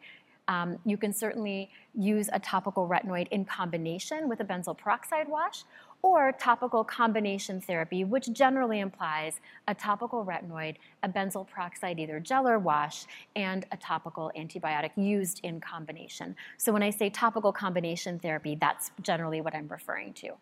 Um, 0.48 0.80
you 0.84 0.98
can 0.98 1.14
certainly 1.14 1.70
use 1.94 2.28
a 2.34 2.40
topical 2.40 2.88
retinoid 2.88 3.28
in 3.30 3.46
combination 3.46 4.28
with 4.28 4.40
a 4.40 4.44
benzoyl 4.44 4.76
peroxide 4.76 5.28
wash, 5.28 5.64
or 6.02 6.32
topical 6.32 6.84
combination 6.84 7.62
therapy, 7.62 8.04
which 8.04 8.32
generally 8.32 8.80
implies 8.80 9.42
a 9.68 9.76
topical 9.76 10.26
retinoid, 10.26 10.78
a 11.04 11.10
benzoyl 11.10 11.48
peroxide 11.48 12.00
either 12.00 12.20
gel 12.20 12.48
or 12.48 12.58
wash, 12.58 13.06
and 13.36 13.66
a 13.72 13.78
topical 13.78 14.32
antibiotic 14.38 14.92
used 14.96 15.42
in 15.44 15.60
combination. 15.60 16.36
So 16.58 16.72
when 16.72 16.82
I 16.82 16.90
say 16.90 17.10
topical 17.10 17.52
combination 17.52 18.18
therapy, 18.18 18.58
that's 18.60 18.92
generally 19.02 19.42
what 19.42 19.54
I'm 19.54 19.68
referring 19.68 20.14
to. 20.14 20.34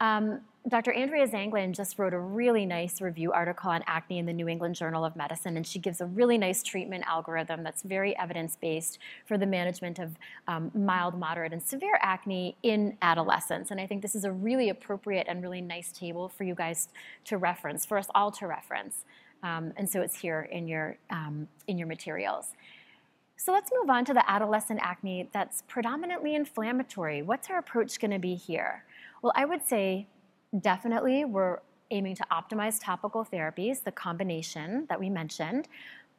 Um, 0.00 0.40
Dr. 0.68 0.92
Andrea 0.92 1.26
Zaenglein 1.26 1.72
just 1.72 1.98
wrote 1.98 2.12
a 2.12 2.18
really 2.18 2.66
nice 2.66 3.00
review 3.00 3.32
article 3.32 3.70
on 3.70 3.82
acne 3.86 4.18
in 4.18 4.26
the 4.26 4.32
New 4.34 4.48
England 4.48 4.74
Journal 4.74 5.02
of 5.02 5.16
Medicine, 5.16 5.56
and 5.56 5.66
she 5.66 5.78
gives 5.78 6.00
a 6.00 6.06
really 6.06 6.36
nice 6.36 6.62
treatment 6.62 7.04
algorithm 7.06 7.62
that's 7.62 7.82
very 7.82 8.16
evidence 8.18 8.56
based 8.60 8.98
for 9.24 9.38
the 9.38 9.46
management 9.46 9.98
of 9.98 10.16
um, 10.46 10.70
mild, 10.74 11.18
moderate, 11.18 11.52
and 11.54 11.62
severe 11.62 11.98
acne 12.02 12.54
in 12.62 12.98
adolescents. 13.00 13.70
And 13.70 13.80
I 13.80 13.86
think 13.86 14.02
this 14.02 14.14
is 14.14 14.24
a 14.24 14.32
really 14.32 14.68
appropriate 14.68 15.26
and 15.28 15.42
really 15.42 15.62
nice 15.62 15.90
table 15.90 16.28
for 16.28 16.44
you 16.44 16.54
guys 16.54 16.88
to 17.26 17.38
reference, 17.38 17.86
for 17.86 17.96
us 17.96 18.08
all 18.14 18.30
to 18.32 18.46
reference. 18.46 19.04
Um, 19.42 19.72
and 19.76 19.88
so 19.88 20.02
it's 20.02 20.20
here 20.20 20.48
in 20.50 20.68
your, 20.68 20.98
um, 21.08 21.48
in 21.66 21.78
your 21.78 21.86
materials. 21.86 22.52
So 23.36 23.52
let's 23.52 23.70
move 23.72 23.88
on 23.88 24.04
to 24.06 24.12
the 24.12 24.28
adolescent 24.28 24.80
acne 24.82 25.30
that's 25.32 25.62
predominantly 25.62 26.34
inflammatory. 26.34 27.22
What's 27.22 27.48
our 27.48 27.58
approach 27.58 28.00
going 28.00 28.10
to 28.10 28.18
be 28.18 28.34
here? 28.34 28.82
Well, 29.22 29.32
I 29.34 29.44
would 29.44 29.66
say 29.66 30.06
definitely 30.60 31.24
we're 31.24 31.58
aiming 31.90 32.14
to 32.16 32.26
optimize 32.30 32.78
topical 32.80 33.24
therapies, 33.24 33.82
the 33.82 33.92
combination 33.92 34.86
that 34.88 35.00
we 35.00 35.08
mentioned, 35.08 35.68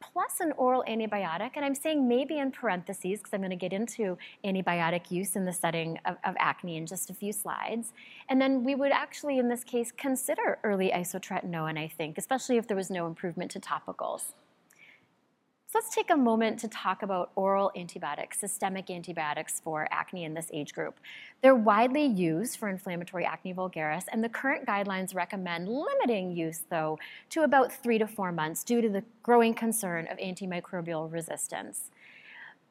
plus 0.00 0.40
an 0.40 0.52
oral 0.52 0.82
antibiotic. 0.88 1.52
And 1.54 1.64
I'm 1.64 1.74
saying 1.74 2.08
maybe 2.08 2.38
in 2.38 2.50
parentheses 2.50 3.18
because 3.18 3.32
I'm 3.32 3.40
going 3.40 3.50
to 3.50 3.56
get 3.56 3.72
into 3.72 4.16
antibiotic 4.44 5.10
use 5.10 5.36
in 5.36 5.44
the 5.44 5.52
setting 5.52 5.98
of, 6.06 6.16
of, 6.24 6.34
acne 6.38 6.76
in 6.76 6.86
just 6.86 7.10
a 7.10 7.14
few 7.14 7.32
slides. 7.32 7.92
And 8.28 8.40
then 8.40 8.64
we 8.64 8.74
would 8.74 8.92
actually, 8.92 9.38
in 9.38 9.48
this 9.48 9.62
case, 9.62 9.92
consider 9.92 10.58
early 10.64 10.90
isotretinoin, 10.90 11.78
I 11.78 11.88
think, 11.88 12.18
especially 12.18 12.56
if 12.56 12.66
there 12.66 12.76
was 12.76 12.90
no 12.90 13.06
improvement 13.06 13.50
to 13.52 13.60
topicals. 13.60 14.32
So 15.72 15.78
let's 15.78 15.94
take 15.94 16.10
a 16.10 16.16
moment 16.16 16.58
to 16.60 16.68
talk 16.68 17.04
about 17.04 17.30
oral 17.36 17.70
antibiotics, 17.76 18.40
systemic 18.40 18.90
antibiotics 18.90 19.60
for 19.60 19.86
acne 19.92 20.24
in 20.24 20.34
this 20.34 20.50
age 20.52 20.74
group. 20.74 20.98
They're 21.42 21.54
widely 21.54 22.06
used 22.06 22.56
for 22.58 22.68
inflammatory 22.68 23.24
acne 23.24 23.54
vulgaris, 23.54 24.02
and 24.10 24.24
the 24.24 24.28
current 24.28 24.66
guidelines 24.66 25.14
recommend 25.14 25.68
limiting 25.68 26.32
use, 26.36 26.64
though, 26.70 26.98
to 27.28 27.42
about 27.42 27.70
three 27.70 27.98
to 27.98 28.08
four 28.08 28.32
months 28.32 28.64
due 28.64 28.80
to 28.80 28.88
the 28.88 29.04
growing 29.22 29.54
concern 29.54 30.08
of 30.08 30.18
antimicrobial 30.18 31.12
resistance. 31.12 31.92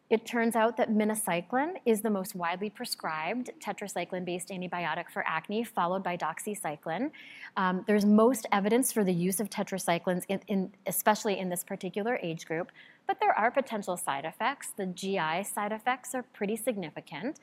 It 0.10 0.26
turns 0.26 0.56
out 0.56 0.76
that 0.78 0.90
minocycline 0.90 1.76
is 1.86 2.02
the 2.02 2.10
most 2.10 2.34
widely 2.34 2.72
prescribed 2.72 3.52
tetracycline-based 3.64 4.50
antibiotic 4.50 5.12
for 5.12 5.24
acne, 5.28 5.64
followed 5.64 6.04
by 6.04 6.18
doxycycline. 6.18 7.12
Um, 7.56 7.84
there's 7.86 8.06
most 8.06 8.48
evidence 8.52 8.92
for 8.92 9.04
the 9.04 9.14
use 9.14 9.40
of 9.40 9.52
tetracyclines, 9.52 10.24
in, 10.28 10.42
in, 10.48 10.72
especially 10.88 11.38
in 11.38 11.50
this 11.50 11.64
particular 11.64 12.18
age 12.24 12.48
group, 12.48 12.72
but 13.06 13.20
there 13.20 13.38
are 13.38 13.52
potential 13.52 13.98
side 13.98 14.26
effects. 14.26 14.72
The 14.76 14.88
GI 14.88 15.44
side 15.44 15.72
effects 15.72 16.16
are 16.16 16.24
pretty 16.24 16.56
significant 16.56 17.40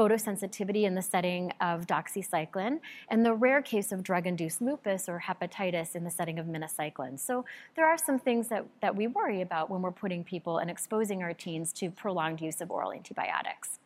photosensitivity 0.00 0.84
in 0.84 0.94
the 0.94 1.02
setting 1.02 1.52
of 1.60 1.86
doxycycline, 1.86 2.80
and 3.10 3.26
the 3.26 3.34
rare 3.34 3.60
case 3.60 3.92
of 3.92 4.02
drug-induced 4.02 4.62
lupus 4.62 5.10
or 5.10 5.22
hepatitis 5.26 5.94
in 5.94 6.04
the 6.04 6.10
setting 6.10 6.38
of 6.38 6.46
minocycline. 6.46 7.20
So 7.20 7.44
there 7.76 7.84
are 7.84 7.98
some 7.98 8.18
things 8.18 8.48
that, 8.48 8.64
that 8.80 8.96
we 8.96 9.06
worry 9.06 9.42
about 9.42 9.68
when 9.68 9.82
we're 9.82 9.90
putting 9.90 10.24
people 10.24 10.56
and 10.56 10.70
exposing 10.70 11.22
our 11.22 11.34
teens 11.34 11.70
to 11.74 11.90
prolonged 11.90 12.40
use 12.40 12.62
of 12.62 12.70
oral 12.70 12.94
antibiotics. 12.94 13.78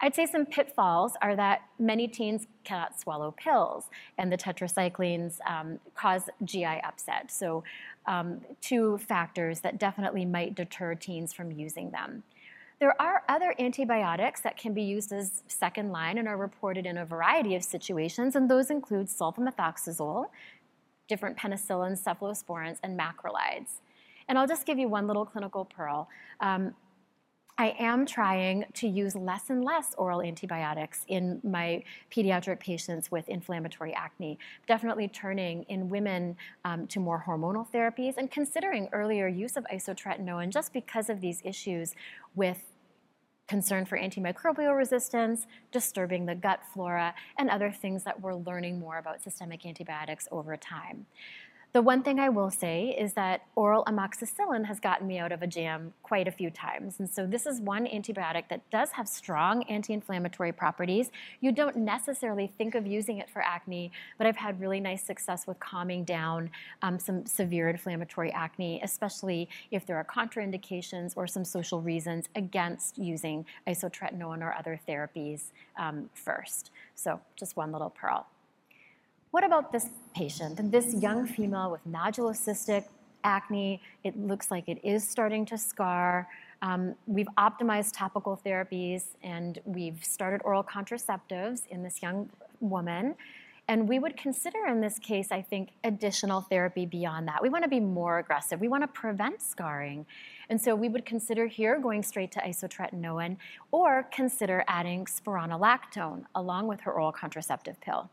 I'd 0.00 0.16
say 0.16 0.26
some 0.26 0.46
pitfalls 0.46 1.12
are 1.22 1.36
that 1.36 1.62
many 1.78 2.08
teens 2.08 2.48
cannot 2.64 2.98
swallow 2.98 3.30
pills, 3.30 3.84
and 4.18 4.32
the 4.32 4.36
tetracyclines 4.36 5.38
um, 5.48 5.78
cause 5.94 6.28
GI 6.44 6.64
upset. 6.64 7.30
So, 7.30 7.62
um, 8.06 8.40
two 8.60 8.98
factors 8.98 9.60
that 9.60 9.78
definitely 9.78 10.24
might 10.24 10.54
deter 10.54 10.94
teens 10.94 11.32
from 11.32 11.50
using 11.50 11.92
them. 11.92 12.24
There 12.78 13.00
are 13.00 13.22
other 13.28 13.54
antibiotics 13.58 14.42
that 14.42 14.58
can 14.58 14.74
be 14.74 14.82
used 14.82 15.10
as 15.10 15.42
second 15.48 15.92
line 15.92 16.18
and 16.18 16.28
are 16.28 16.36
reported 16.36 16.84
in 16.84 16.98
a 16.98 17.06
variety 17.06 17.54
of 17.54 17.64
situations, 17.64 18.36
and 18.36 18.50
those 18.50 18.70
include 18.70 19.06
sulfamethoxazole, 19.06 20.26
different 21.08 21.38
penicillins, 21.38 22.02
cephalosporins, 22.02 22.78
and 22.82 22.98
macrolides. 22.98 23.80
And 24.28 24.38
I'll 24.38 24.46
just 24.46 24.66
give 24.66 24.78
you 24.78 24.88
one 24.88 25.06
little 25.06 25.24
clinical 25.24 25.64
pearl. 25.64 26.08
Um, 26.40 26.74
I 27.58 27.74
am 27.78 28.04
trying 28.04 28.66
to 28.74 28.86
use 28.86 29.16
less 29.16 29.48
and 29.48 29.64
less 29.64 29.94
oral 29.96 30.20
antibiotics 30.20 31.04
in 31.08 31.40
my 31.42 31.82
pediatric 32.10 32.60
patients 32.60 33.10
with 33.10 33.28
inflammatory 33.30 33.94
acne. 33.94 34.38
Definitely 34.68 35.08
turning 35.08 35.62
in 35.64 35.88
women 35.88 36.36
um, 36.66 36.86
to 36.88 37.00
more 37.00 37.24
hormonal 37.26 37.66
therapies 37.70 38.14
and 38.18 38.30
considering 38.30 38.90
earlier 38.92 39.26
use 39.26 39.56
of 39.56 39.64
isotretinoin 39.72 40.50
just 40.50 40.74
because 40.74 41.08
of 41.08 41.22
these 41.22 41.40
issues 41.44 41.94
with 42.34 42.62
concern 43.48 43.84
for 43.84 43.96
antimicrobial 43.96 44.76
resistance, 44.76 45.46
disturbing 45.70 46.26
the 46.26 46.34
gut 46.34 46.60
flora, 46.74 47.14
and 47.38 47.48
other 47.48 47.70
things 47.70 48.02
that 48.04 48.20
we're 48.20 48.34
learning 48.34 48.78
more 48.78 48.98
about 48.98 49.22
systemic 49.22 49.64
antibiotics 49.64 50.26
over 50.30 50.56
time. 50.56 51.06
The 51.76 51.82
one 51.82 52.02
thing 52.02 52.18
I 52.18 52.30
will 52.30 52.50
say 52.50 52.96
is 52.98 53.12
that 53.12 53.42
oral 53.54 53.84
amoxicillin 53.84 54.64
has 54.64 54.80
gotten 54.80 55.06
me 55.06 55.18
out 55.18 55.30
of 55.30 55.42
a 55.42 55.46
jam 55.46 55.92
quite 56.02 56.26
a 56.26 56.30
few 56.30 56.48
times. 56.48 57.00
And 57.00 57.10
so 57.10 57.26
this 57.26 57.44
is 57.44 57.60
one 57.60 57.84
antibiotic 57.84 58.48
that 58.48 58.62
does 58.70 58.92
have 58.92 59.06
strong 59.06 59.62
anti-inflammatory 59.64 60.52
properties. 60.52 61.10
You 61.42 61.52
don't 61.52 61.76
necessarily 61.76 62.50
think 62.56 62.76
of 62.76 62.86
using 62.86 63.18
it 63.18 63.28
for 63.28 63.42
acne, 63.42 63.92
but 64.16 64.26
I've 64.26 64.38
had 64.38 64.58
really 64.58 64.80
nice 64.80 65.02
success 65.02 65.46
with 65.46 65.60
calming 65.60 66.04
down 66.04 66.48
um, 66.80 66.98
some 66.98 67.26
severe 67.26 67.68
inflammatory 67.68 68.32
acne, 68.32 68.80
especially 68.82 69.46
if 69.70 69.84
there 69.84 69.98
are 69.98 70.04
contraindications 70.04 71.12
or 71.14 71.26
some 71.26 71.44
social 71.44 71.82
reasons 71.82 72.30
against 72.36 72.96
using 72.96 73.44
isotretinoin 73.66 74.40
or 74.40 74.54
other 74.54 74.80
therapies 74.88 75.52
um, 75.76 76.08
first. 76.14 76.70
So 76.94 77.20
just 77.36 77.54
one 77.54 77.70
little 77.70 77.90
pearl. 77.90 78.26
What 79.36 79.44
about 79.44 79.70
this 79.70 79.90
patient? 80.14 80.72
This 80.72 80.94
young 80.94 81.26
female 81.26 81.70
with 81.70 81.86
nodulocystic 81.86 82.86
acne, 83.22 83.82
it 84.02 84.18
looks 84.18 84.50
like 84.50 84.66
it 84.66 84.78
is 84.82 85.06
starting 85.06 85.44
to 85.44 85.58
scar. 85.58 86.26
Um, 86.62 86.94
we've 87.06 87.28
optimized 87.36 87.90
topical 87.92 88.40
therapies 88.42 89.08
and 89.22 89.58
we've 89.66 90.02
started 90.02 90.40
oral 90.42 90.64
contraceptives 90.64 91.66
in 91.68 91.82
this 91.82 92.00
young 92.00 92.30
woman. 92.60 93.14
And 93.68 93.86
we 93.86 93.98
would 93.98 94.16
consider 94.16 94.64
in 94.68 94.80
this 94.80 94.98
case, 94.98 95.30
I 95.30 95.42
think, 95.42 95.68
additional 95.84 96.40
therapy 96.40 96.86
beyond 96.86 97.28
that. 97.28 97.42
We 97.42 97.50
want 97.50 97.62
to 97.64 97.68
be 97.68 97.78
more 97.78 98.18
aggressive. 98.18 98.58
We 98.58 98.68
want 98.68 98.84
to 98.84 98.88
prevent 98.88 99.42
scarring. 99.42 100.06
And 100.48 100.58
so 100.58 100.74
we 100.74 100.88
would 100.88 101.04
consider 101.04 101.46
here 101.46 101.78
going 101.78 102.02
straight 102.04 102.32
to 102.32 102.40
isotretinoin 102.40 103.36
or 103.70 104.08
consider 104.10 104.64
adding 104.66 105.04
spironolactone 105.04 106.24
along 106.34 106.68
with 106.68 106.80
her 106.80 106.92
oral 106.92 107.12
contraceptive 107.12 107.78
pill. 107.82 108.08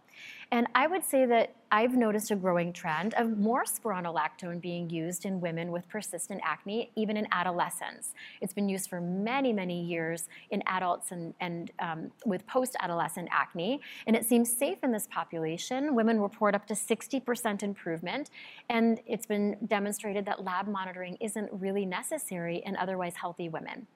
And 0.51 0.67
I 0.75 0.85
would 0.85 1.03
say 1.03 1.25
that 1.25 1.55
I've 1.71 1.95
noticed 1.95 2.29
a 2.29 2.35
growing 2.35 2.71
trend 2.71 3.15
of 3.15 3.39
more 3.39 3.63
spironolactone 3.63 4.61
being 4.61 4.89
used 4.89 5.25
in 5.25 5.41
women 5.41 5.71
with 5.71 5.89
persistent 5.89 6.41
acne, 6.43 6.91
even 6.95 7.17
in 7.17 7.27
adolescents. 7.31 8.13
It's 8.41 8.53
been 8.53 8.69
used 8.69 8.89
for 8.89 9.01
many, 9.01 9.51
many 9.51 9.83
years 9.83 10.27
in 10.51 10.61
adults 10.67 11.11
and, 11.11 11.33
and 11.39 11.71
um, 11.79 12.11
with 12.25 12.45
post 12.45 12.75
adolescent 12.79 13.29
acne, 13.31 13.81
and 14.05 14.15
it 14.15 14.25
seems 14.25 14.55
safe 14.55 14.77
in 14.83 14.91
this 14.91 15.07
population. 15.07 15.95
Women 15.95 16.21
report 16.21 16.53
up 16.53 16.67
to 16.67 16.75
60% 16.75 17.63
improvement, 17.63 18.29
and 18.69 18.99
it's 19.07 19.25
been 19.25 19.57
demonstrated 19.65 20.25
that 20.25 20.43
lab 20.43 20.67
monitoring 20.67 21.17
isn't 21.19 21.49
really 21.53 21.85
necessary 21.85 22.61
in 22.63 22.75
otherwise 22.75 23.15
healthy 23.15 23.49
women. 23.49 23.87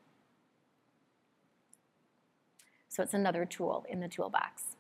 So 2.90 3.04
it's 3.04 3.14
another 3.14 3.46
tool 3.46 3.86
in 3.88 4.00
the 4.00 4.08
toolbox. 4.08 4.77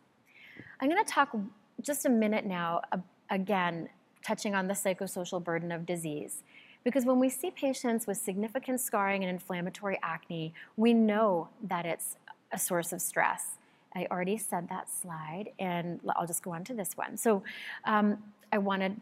I'm 0.79 0.89
going 0.89 1.03
to 1.03 1.11
talk 1.11 1.35
just 1.81 2.05
a 2.05 2.09
minute 2.09 2.45
now, 2.45 2.81
again, 3.29 3.89
touching 4.25 4.55
on 4.55 4.67
the 4.67 4.73
psychosocial 4.73 5.43
burden 5.43 5.71
of 5.71 5.85
disease. 5.85 6.43
Because 6.83 7.05
when 7.05 7.19
we 7.19 7.29
see 7.29 7.51
patients 7.51 8.07
with 8.07 8.17
significant 8.17 8.79
scarring 8.79 9.23
and 9.23 9.29
inflammatory 9.29 9.99
acne, 10.03 10.53
we 10.75 10.93
know 10.93 11.49
that 11.63 11.85
it's 11.85 12.15
a 12.51 12.59
source 12.59 12.93
of 12.93 13.01
stress. 13.01 13.57
I 13.95 14.07
already 14.11 14.37
said 14.37 14.69
that 14.69 14.89
slide, 14.89 15.49
and 15.59 15.99
I'll 16.15 16.27
just 16.27 16.43
go 16.43 16.51
on 16.51 16.63
to 16.65 16.73
this 16.73 16.95
one. 16.95 17.17
So 17.17 17.43
um, 17.85 18.17
I 18.53 18.57
wanted 18.59 19.01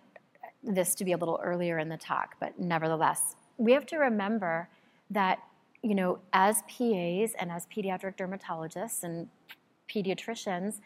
this 0.63 0.95
to 0.95 1.05
be 1.05 1.11
a 1.11 1.17
little 1.17 1.39
earlier 1.43 1.77
in 1.77 1.89
the 1.89 1.97
talk, 1.97 2.35
but 2.39 2.57
nevertheless, 2.59 3.35
we 3.57 3.73
have 3.73 3.85
to 3.87 3.97
remember 3.97 4.69
that 5.09 5.39
you 5.85 5.93
know, 5.93 6.17
as 6.33 6.63
PAs 6.63 7.35
and 7.37 7.51
as 7.51 7.67
pediatric 7.67 8.17
dermatologists 8.17 9.03
and 9.03 9.29
pediatricians, 9.87 10.79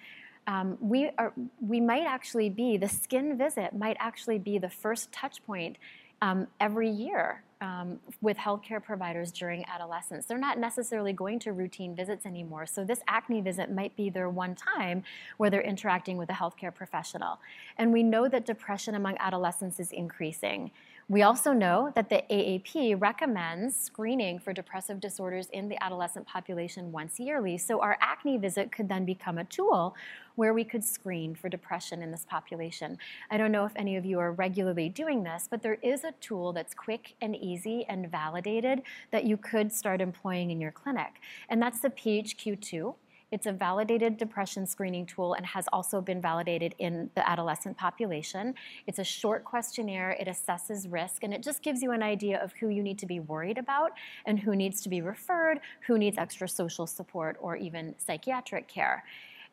um, 0.50 0.78
we 0.82 1.12
are 1.20 1.32
we 1.62 1.80
might 1.80 2.06
actually 2.06 2.50
be 2.50 2.76
the 2.76 2.90
skin 2.90 3.38
visit 3.38 3.72
might 3.78 3.98
actually 4.00 4.40
be 4.40 4.58
the 4.58 4.70
first 4.70 5.12
touch 5.12 5.46
point 5.46 5.78
um, 6.24 6.48
every 6.60 6.90
year 6.90 7.44
um, 7.62 8.00
with 8.22 8.36
healthcare 8.38 8.82
providers 8.82 9.32
during 9.32 9.64
adolescence. 9.66 10.26
They're 10.26 10.38
not 10.38 10.58
necessarily 10.58 11.14
going 11.14 11.40
to 11.40 11.54
routine 11.54 11.96
visits 11.96 12.26
anymore. 12.26 12.66
So, 12.66 12.84
this 12.84 13.02
acne 13.08 13.42
visit 13.42 13.72
might 13.72 13.96
be 13.96 14.10
their 14.10 14.30
one 14.30 14.56
time 14.56 15.04
where 15.38 15.52
they're 15.52 15.62
interacting 15.62 16.18
with 16.18 16.30
a 16.30 16.34
healthcare 16.34 16.74
professional. 16.74 17.40
And 17.78 17.94
we 17.94 18.02
know 18.02 18.28
that 18.28 18.46
depression 18.46 18.96
among 18.96 19.18
adolescents 19.20 19.80
is 19.80 19.92
increasing. 19.92 20.72
We 21.10 21.24
also 21.24 21.54
know 21.54 21.92
that 21.96 22.08
the 22.10 22.24
AAP 22.30 23.02
recommends 23.02 23.76
screening 23.76 24.38
for 24.38 24.54
depressive 24.54 25.00
disorders 25.00 25.48
in 25.52 25.68
the 25.68 25.84
adolescent 25.84 26.28
population 26.28 26.92
once 26.92 27.20
yearly. 27.20 27.58
So 27.58 27.82
our 27.82 27.98
acne 28.00 28.38
visit 28.38 28.72
could 28.72 28.88
then 28.88 29.06
become 29.06 29.40
a 29.40 29.44
tool 29.46 29.96
where 30.36 30.54
we 30.54 30.64
could 30.64 30.84
screen 30.84 31.34
for 31.34 31.50
depression 31.50 32.04
in 32.04 32.12
this 32.12 32.28
population. 32.30 33.00
I 33.32 33.38
don't 33.38 33.52
know 33.52 33.66
if 33.66 33.72
any 33.76 33.98
of 33.98 34.06
you 34.06 34.20
are 34.20 34.34
regularly 34.34 34.88
doing 34.88 35.24
this, 35.24 35.48
but 35.50 35.64
there 35.64 35.80
is 35.82 36.04
a 36.04 36.12
tool 36.22 36.54
that's 36.54 36.76
quick 36.76 37.16
and 37.24 37.36
easy 37.36 37.86
and 37.90 38.12
validated 38.12 38.84
that 39.10 39.26
you 39.26 39.36
could 39.36 39.74
start 39.74 40.02
employing 40.02 40.52
in 40.52 40.62
your 40.62 40.72
clinic, 40.72 41.14
and 41.50 41.60
that's 41.60 41.80
the 41.80 41.90
PHQ2. 41.90 42.94
It's 43.32 43.46
a 43.46 43.52
validated 43.52 44.18
depression 44.18 44.66
screening 44.66 45.06
tool 45.06 45.36
and 45.36 45.46
has 45.46 45.68
also 45.72 46.02
been 46.02 46.20
validated 46.20 46.74
in 46.80 47.12
the 47.16 47.30
adolescent 47.30 47.78
population. 47.78 48.56
It's 48.88 48.98
a 48.98 49.04
short 49.04 49.44
questionnaire, 49.44 50.12
it 50.20 50.28
assesses 50.28 50.92
risk, 50.92 51.24
and 51.24 51.32
it 51.32 51.44
just 51.44 51.62
gives 51.62 51.84
you 51.84 51.92
an 51.92 52.02
idea 52.02 52.44
of 52.44 52.54
who 52.54 52.70
you 52.70 52.82
need 52.82 52.98
to 53.00 53.06
be 53.06 53.20
worried 53.20 53.60
about 53.60 53.92
and 54.26 54.40
who 54.40 54.56
needs 54.56 54.82
to 54.82 54.90
be 54.90 55.02
referred, 55.02 55.60
who 55.86 56.00
needs 56.00 56.18
extra 56.18 56.50
social 56.50 56.88
support 56.88 57.38
or 57.40 57.56
even 57.56 57.94
psychiatric 58.00 58.68
care. 58.68 59.04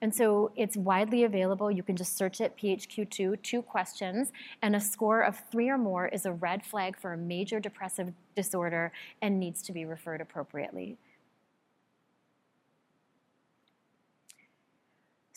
And 0.03 0.15
so 0.15 0.53
it's 0.57 0.77
widely 0.77 1.25
available. 1.25 1.71
You 1.71 1.83
can 1.83 1.97
just 1.97 2.17
search 2.17 2.41
it, 2.41 2.57
PHQ2, 2.57 3.43
two 3.43 3.63
questions, 3.63 4.31
and 4.63 4.77
a 4.77 4.81
score 4.81 5.21
of 5.21 5.43
three 5.51 5.69
or 5.69 5.79
more 5.79 6.07
is 6.09 6.27
a 6.27 6.33
red 6.33 6.65
flag 6.65 6.99
for 6.99 7.13
a 7.13 7.17
major 7.17 7.61
depressive 7.61 8.13
disorder 8.35 8.93
and 9.23 9.41
needs 9.41 9.63
to 9.63 9.73
be 9.73 9.85
referred 9.85 10.21
appropriately. 10.21 10.99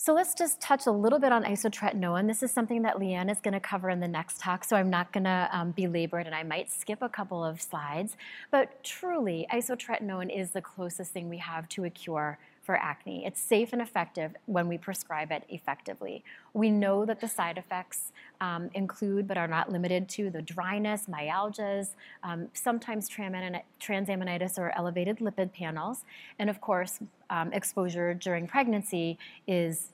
So 0.02 0.14
let's 0.14 0.32
just 0.32 0.62
touch 0.62 0.86
a 0.86 0.90
little 0.90 1.18
bit 1.18 1.30
on 1.30 1.44
isotretinoin. 1.44 2.26
This 2.26 2.42
is 2.42 2.50
something 2.50 2.80
that 2.84 2.96
Leanne 2.96 3.30
is 3.30 3.38
going 3.38 3.52
to 3.52 3.60
cover 3.60 3.90
in 3.90 4.00
the 4.00 4.08
next 4.08 4.40
talk, 4.40 4.64
so 4.64 4.74
I'm 4.74 4.88
not 4.88 5.12
going 5.12 5.24
to 5.24 5.50
um, 5.52 5.72
belabor 5.72 6.20
it, 6.20 6.26
and 6.26 6.34
I 6.34 6.42
might 6.42 6.70
skip 6.70 7.02
a 7.02 7.08
couple 7.10 7.44
of 7.44 7.60
slides. 7.60 8.16
But 8.50 8.82
truly, 8.82 9.46
isotretinoin 9.52 10.34
is 10.34 10.52
the 10.52 10.62
closest 10.62 11.12
thing 11.12 11.28
we 11.28 11.36
have 11.36 11.68
to 11.68 11.84
a 11.84 11.90
cure 11.90 12.38
for 12.70 12.76
acne. 12.76 13.26
It's 13.26 13.40
safe 13.40 13.72
and 13.72 13.82
effective 13.82 14.36
when 14.46 14.68
we 14.68 14.78
prescribe 14.78 15.32
it 15.32 15.42
effectively. 15.48 16.22
We 16.52 16.70
know 16.70 17.04
that 17.04 17.20
the 17.20 17.26
side 17.26 17.58
effects 17.58 18.12
um, 18.40 18.70
include, 18.74 19.26
but 19.26 19.36
are 19.36 19.48
not 19.48 19.72
limited 19.72 20.08
to, 20.10 20.30
the 20.30 20.40
dryness, 20.40 21.06
myalgias, 21.06 21.96
um, 22.22 22.46
sometimes 22.52 23.10
transaminitis 23.10 24.56
or 24.56 24.72
elevated 24.78 25.18
lipid 25.18 25.52
panels, 25.52 26.04
and 26.38 26.48
of 26.48 26.60
course, 26.60 27.00
um, 27.28 27.52
exposure 27.52 28.14
during 28.14 28.46
pregnancy 28.46 29.18
is 29.48 29.88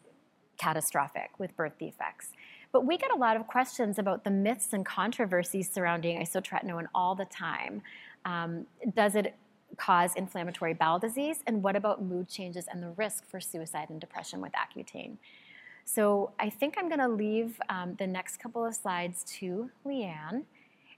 catastrophic 0.58 1.30
with 1.38 1.56
birth 1.56 1.78
defects. 1.78 2.32
But 2.72 2.84
we 2.84 2.98
get 2.98 3.10
a 3.10 3.16
lot 3.16 3.36
of 3.36 3.46
questions 3.46 3.98
about 3.98 4.22
the 4.24 4.30
myths 4.30 4.74
and 4.74 4.84
controversies 4.84 5.70
surrounding 5.70 6.20
isotretinoin 6.20 6.88
all 6.94 7.14
the 7.14 7.24
time. 7.24 7.80
Um, 8.26 8.66
does 8.94 9.14
it 9.14 9.34
cause 9.76 10.14
inflammatory 10.14 10.74
bowel 10.74 10.98
disease? 10.98 11.42
And 11.46 11.62
what 11.62 11.76
about 11.76 12.02
mood 12.02 12.28
changes 12.28 12.66
and 12.70 12.82
the 12.82 12.90
risk 12.90 13.28
for 13.28 13.40
suicide 13.40 13.90
and 13.90 14.00
depression 14.00 14.40
with 14.40 14.52
Accutane? 14.52 15.16
So 15.84 16.32
I 16.40 16.50
think 16.50 16.74
I'm 16.78 16.88
going 16.88 17.00
to 17.00 17.08
leave 17.08 17.60
um, 17.68 17.94
the 17.98 18.06
next 18.06 18.38
couple 18.38 18.64
of 18.64 18.74
slides 18.74 19.24
to 19.38 19.70
Leanne. 19.86 20.42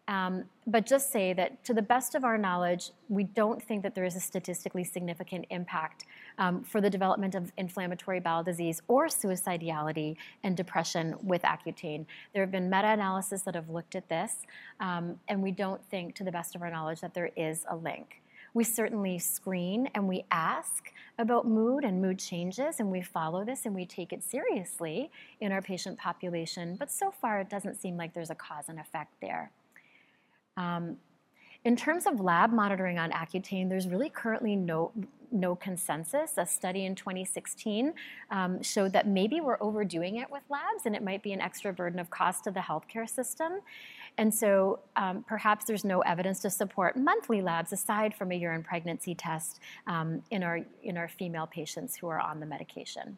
Um, 0.08 0.44
but 0.66 0.86
just 0.86 1.12
say 1.12 1.34
that 1.34 1.62
to 1.64 1.74
the 1.74 1.82
best 1.82 2.14
of 2.14 2.24
our 2.24 2.38
knowledge, 2.38 2.92
we 3.10 3.24
don't 3.24 3.62
think 3.62 3.82
that 3.82 3.94
there 3.94 4.06
is 4.06 4.16
a 4.16 4.20
statistically 4.20 4.82
significant 4.82 5.44
impact 5.50 6.06
um, 6.38 6.64
for 6.64 6.80
the 6.80 6.88
development 6.88 7.34
of 7.34 7.52
inflammatory 7.58 8.18
bowel 8.18 8.42
disease 8.42 8.80
or 8.88 9.08
suicidality 9.08 10.16
and 10.42 10.56
depression 10.56 11.14
with 11.22 11.42
Accutane. 11.42 12.06
There 12.32 12.42
have 12.42 12.50
been 12.50 12.70
meta-analyses 12.70 13.42
that 13.42 13.54
have 13.54 13.68
looked 13.68 13.94
at 13.94 14.08
this, 14.08 14.46
um, 14.80 15.20
and 15.28 15.42
we 15.42 15.50
don't 15.50 15.84
think, 15.90 16.14
to 16.14 16.24
the 16.24 16.32
best 16.32 16.54
of 16.54 16.62
our 16.62 16.70
knowledge, 16.70 17.02
that 17.02 17.12
there 17.12 17.30
is 17.36 17.66
a 17.68 17.76
link. 17.76 18.22
We 18.58 18.64
certainly 18.64 19.20
screen 19.20 19.88
and 19.94 20.08
we 20.08 20.24
ask 20.32 20.92
about 21.16 21.46
mood 21.46 21.84
and 21.84 22.02
mood 22.02 22.18
changes, 22.18 22.80
and 22.80 22.90
we 22.90 23.02
follow 23.02 23.44
this 23.44 23.66
and 23.66 23.72
we 23.72 23.86
take 23.86 24.12
it 24.12 24.24
seriously 24.24 25.12
in 25.40 25.52
our 25.52 25.62
patient 25.62 25.96
population, 25.96 26.74
but 26.74 26.90
so 26.90 27.12
far 27.12 27.38
it 27.38 27.48
doesn't 27.48 27.76
seem 27.76 27.96
like 27.96 28.14
there's 28.14 28.30
a 28.30 28.34
cause 28.34 28.64
and 28.68 28.80
effect 28.80 29.14
there. 29.22 29.52
Um, 30.56 30.96
in 31.64 31.76
terms 31.76 32.04
of 32.04 32.18
lab 32.18 32.50
monitoring 32.50 32.98
on 32.98 33.12
Accutane, 33.12 33.68
there's 33.68 33.86
really 33.86 34.10
currently 34.10 34.56
no, 34.56 34.90
no 35.30 35.54
consensus. 35.54 36.38
A 36.38 36.46
study 36.46 36.84
in 36.84 36.94
2016 36.94 37.92
um, 38.30 38.62
showed 38.62 38.92
that 38.92 39.06
maybe 39.06 39.40
we're 39.40 39.58
overdoing 39.60 40.16
it 40.16 40.30
with 40.30 40.42
labs 40.48 40.86
and 40.86 40.94
it 40.94 41.02
might 41.02 41.22
be 41.22 41.32
an 41.32 41.40
extra 41.40 41.72
burden 41.72 41.98
of 41.98 42.10
cost 42.10 42.44
to 42.44 42.50
the 42.50 42.60
healthcare 42.60 43.08
system. 43.08 43.60
And 44.16 44.34
so 44.34 44.80
um, 44.96 45.24
perhaps 45.26 45.66
there's 45.66 45.84
no 45.84 46.00
evidence 46.00 46.40
to 46.40 46.50
support 46.50 46.96
monthly 46.96 47.40
labs 47.40 47.72
aside 47.72 48.14
from 48.14 48.32
a 48.32 48.34
urine 48.34 48.64
pregnancy 48.64 49.14
test 49.14 49.60
um, 49.86 50.22
in, 50.30 50.42
our, 50.42 50.60
in 50.82 50.96
our 50.96 51.08
female 51.08 51.46
patients 51.46 51.96
who 51.96 52.08
are 52.08 52.20
on 52.20 52.40
the 52.40 52.46
medication. 52.46 53.16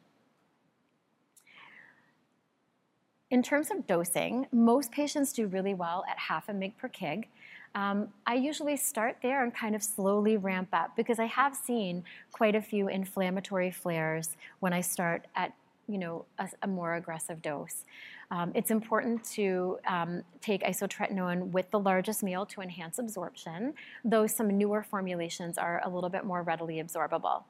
In 3.31 3.45
terms 3.45 3.71
of 3.71 3.87
dosing, 3.87 4.49
most 4.51 4.91
patients 4.91 5.33
do 5.33 5.47
really 5.47 5.73
well 5.73 6.05
at 6.11 6.19
half 6.19 6.49
a 6.49 6.53
mg 6.53 6.77
per 6.77 6.89
kg. 6.89 7.27
Um, 7.75 8.09
I 8.27 8.35
usually 8.35 8.77
start 8.77 9.19
there 9.23 9.43
and 9.45 9.55
kind 9.55 9.75
of 9.75 9.83
slowly 9.83 10.37
ramp 10.37 10.69
up 10.73 10.97
because 10.97 11.19
I 11.19 11.27
have 11.27 11.55
seen 11.55 12.05
quite 12.33 12.55
a 12.55 12.63
few 12.63 12.89
inflammatory 12.89 13.71
flares 13.71 14.37
when 14.59 14.73
I 14.73 14.81
start 14.81 15.27
at 15.37 15.55
you 15.87 15.99
know 15.99 16.25
a, 16.39 16.49
a 16.63 16.67
more 16.67 16.95
aggressive 16.95 17.43
dose. 17.43 17.85
Um, 18.33 18.53
it's 18.55 18.71
important 18.71 19.25
to 19.33 19.79
um, 19.89 20.23
take 20.41 20.63
isotretinoin 20.63 21.51
with 21.51 21.71
the 21.73 21.81
largest 21.81 22.23
meal 22.23 22.47
to 22.47 22.61
enhance 22.61 22.99
absorption, 22.99 23.75
though 24.05 24.27
some 24.27 24.57
newer 24.57 24.85
formulations 24.85 25.59
are 25.59 25.83
a 25.85 25.89
little 25.89 26.11
bit 26.11 26.25
more 26.25 26.43
readily 26.43 26.77
absorbable. 26.83 27.43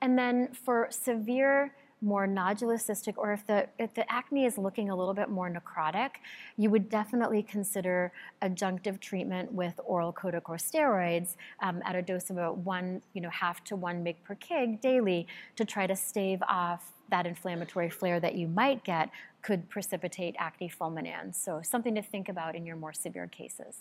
And 0.00 0.18
then 0.18 0.48
for 0.52 0.88
severe 0.90 1.72
more 2.04 2.26
nodulocystic, 2.28 3.14
or 3.16 3.32
if 3.32 3.46
the, 3.46 3.66
if 3.78 3.94
the 3.94 4.10
acne 4.12 4.44
is 4.44 4.58
looking 4.58 4.90
a 4.90 4.96
little 4.96 5.14
bit 5.14 5.28
more 5.28 5.50
necrotic, 5.50 6.10
you 6.56 6.70
would 6.70 6.88
definitely 6.88 7.42
consider 7.42 8.12
adjunctive 8.42 9.00
treatment 9.00 9.52
with 9.52 9.80
oral 9.84 10.12
corticosteroids 10.12 11.36
um, 11.60 11.82
at 11.84 11.96
a 11.96 12.02
dose 12.02 12.30
of 12.30 12.36
about 12.36 12.58
one, 12.58 13.02
you 13.14 13.20
know, 13.20 13.30
half 13.30 13.64
to 13.64 13.74
one 13.74 14.04
mg 14.04 14.16
per 14.24 14.34
kg 14.34 14.80
daily 14.80 15.26
to 15.56 15.64
try 15.64 15.86
to 15.86 15.96
stave 15.96 16.42
off 16.48 16.92
that 17.10 17.26
inflammatory 17.26 17.90
flare 17.90 18.20
that 18.20 18.34
you 18.34 18.48
might 18.48 18.84
get 18.84 19.10
could 19.42 19.68
precipitate 19.68 20.34
acne 20.38 20.68
fulminans. 20.68 21.34
So 21.34 21.60
something 21.62 21.94
to 21.94 22.02
think 22.02 22.28
about 22.28 22.54
in 22.54 22.64
your 22.64 22.76
more 22.76 22.92
severe 22.92 23.26
cases. 23.26 23.80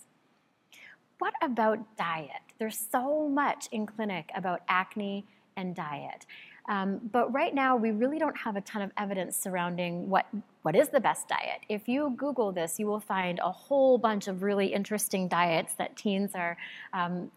What 1.20 1.34
about 1.42 1.80
diet? 1.98 2.42
There's 2.60 2.78
so 2.92 3.30
much 3.30 3.68
in 3.72 3.86
clinic 3.86 4.30
about 4.36 4.62
acne 4.68 5.26
and 5.56 5.76
diet. 5.76 6.26
Um, 6.70 7.02
but 7.12 7.34
right 7.34 7.54
now, 7.54 7.76
we 7.76 7.92
really 7.92 8.20
don't 8.20 8.38
have 8.38 8.56
a 8.56 8.62
ton 8.62 8.82
of 8.82 8.92
evidence 8.98 9.36
surrounding 9.36 10.10
what, 10.10 10.26
what 10.62 10.76
is 10.76 10.90
the 10.90 11.00
best 11.00 11.28
diet. 11.28 11.62
If 11.68 11.88
you 11.88 12.14
Google 12.16 12.52
this, 12.52 12.80
you 12.80 12.88
will 12.88 13.02
find 13.02 13.40
a 13.44 13.52
whole 13.52 13.98
bunch 13.98 14.28
of 14.28 14.44
really 14.44 14.68
interesting 14.68 15.28
diets 15.28 15.74
that 15.74 15.98
teens 15.98 16.32
are 16.36 16.58
um, 16.94 17.32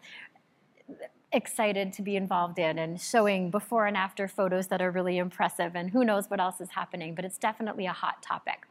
excited 1.33 1.91
to 1.93 2.01
be 2.01 2.15
involved 2.15 2.57
in 2.57 2.79
and 2.79 3.01
showing 3.01 3.51
before 3.51 3.85
and 3.85 3.97
after 3.97 4.29
photos 4.29 4.67
that 4.67 4.81
are 4.81 4.91
really 4.91 5.17
impressive, 5.17 5.75
and 5.75 5.89
who 5.89 6.05
knows 6.05 6.29
what 6.29 6.39
else 6.39 6.61
is 6.61 6.69
happening, 6.69 7.13
but 7.13 7.25
it's 7.25 7.37
definitely 7.37 7.85
a 7.85 7.93
hot 7.93 8.23
topic. 8.23 8.65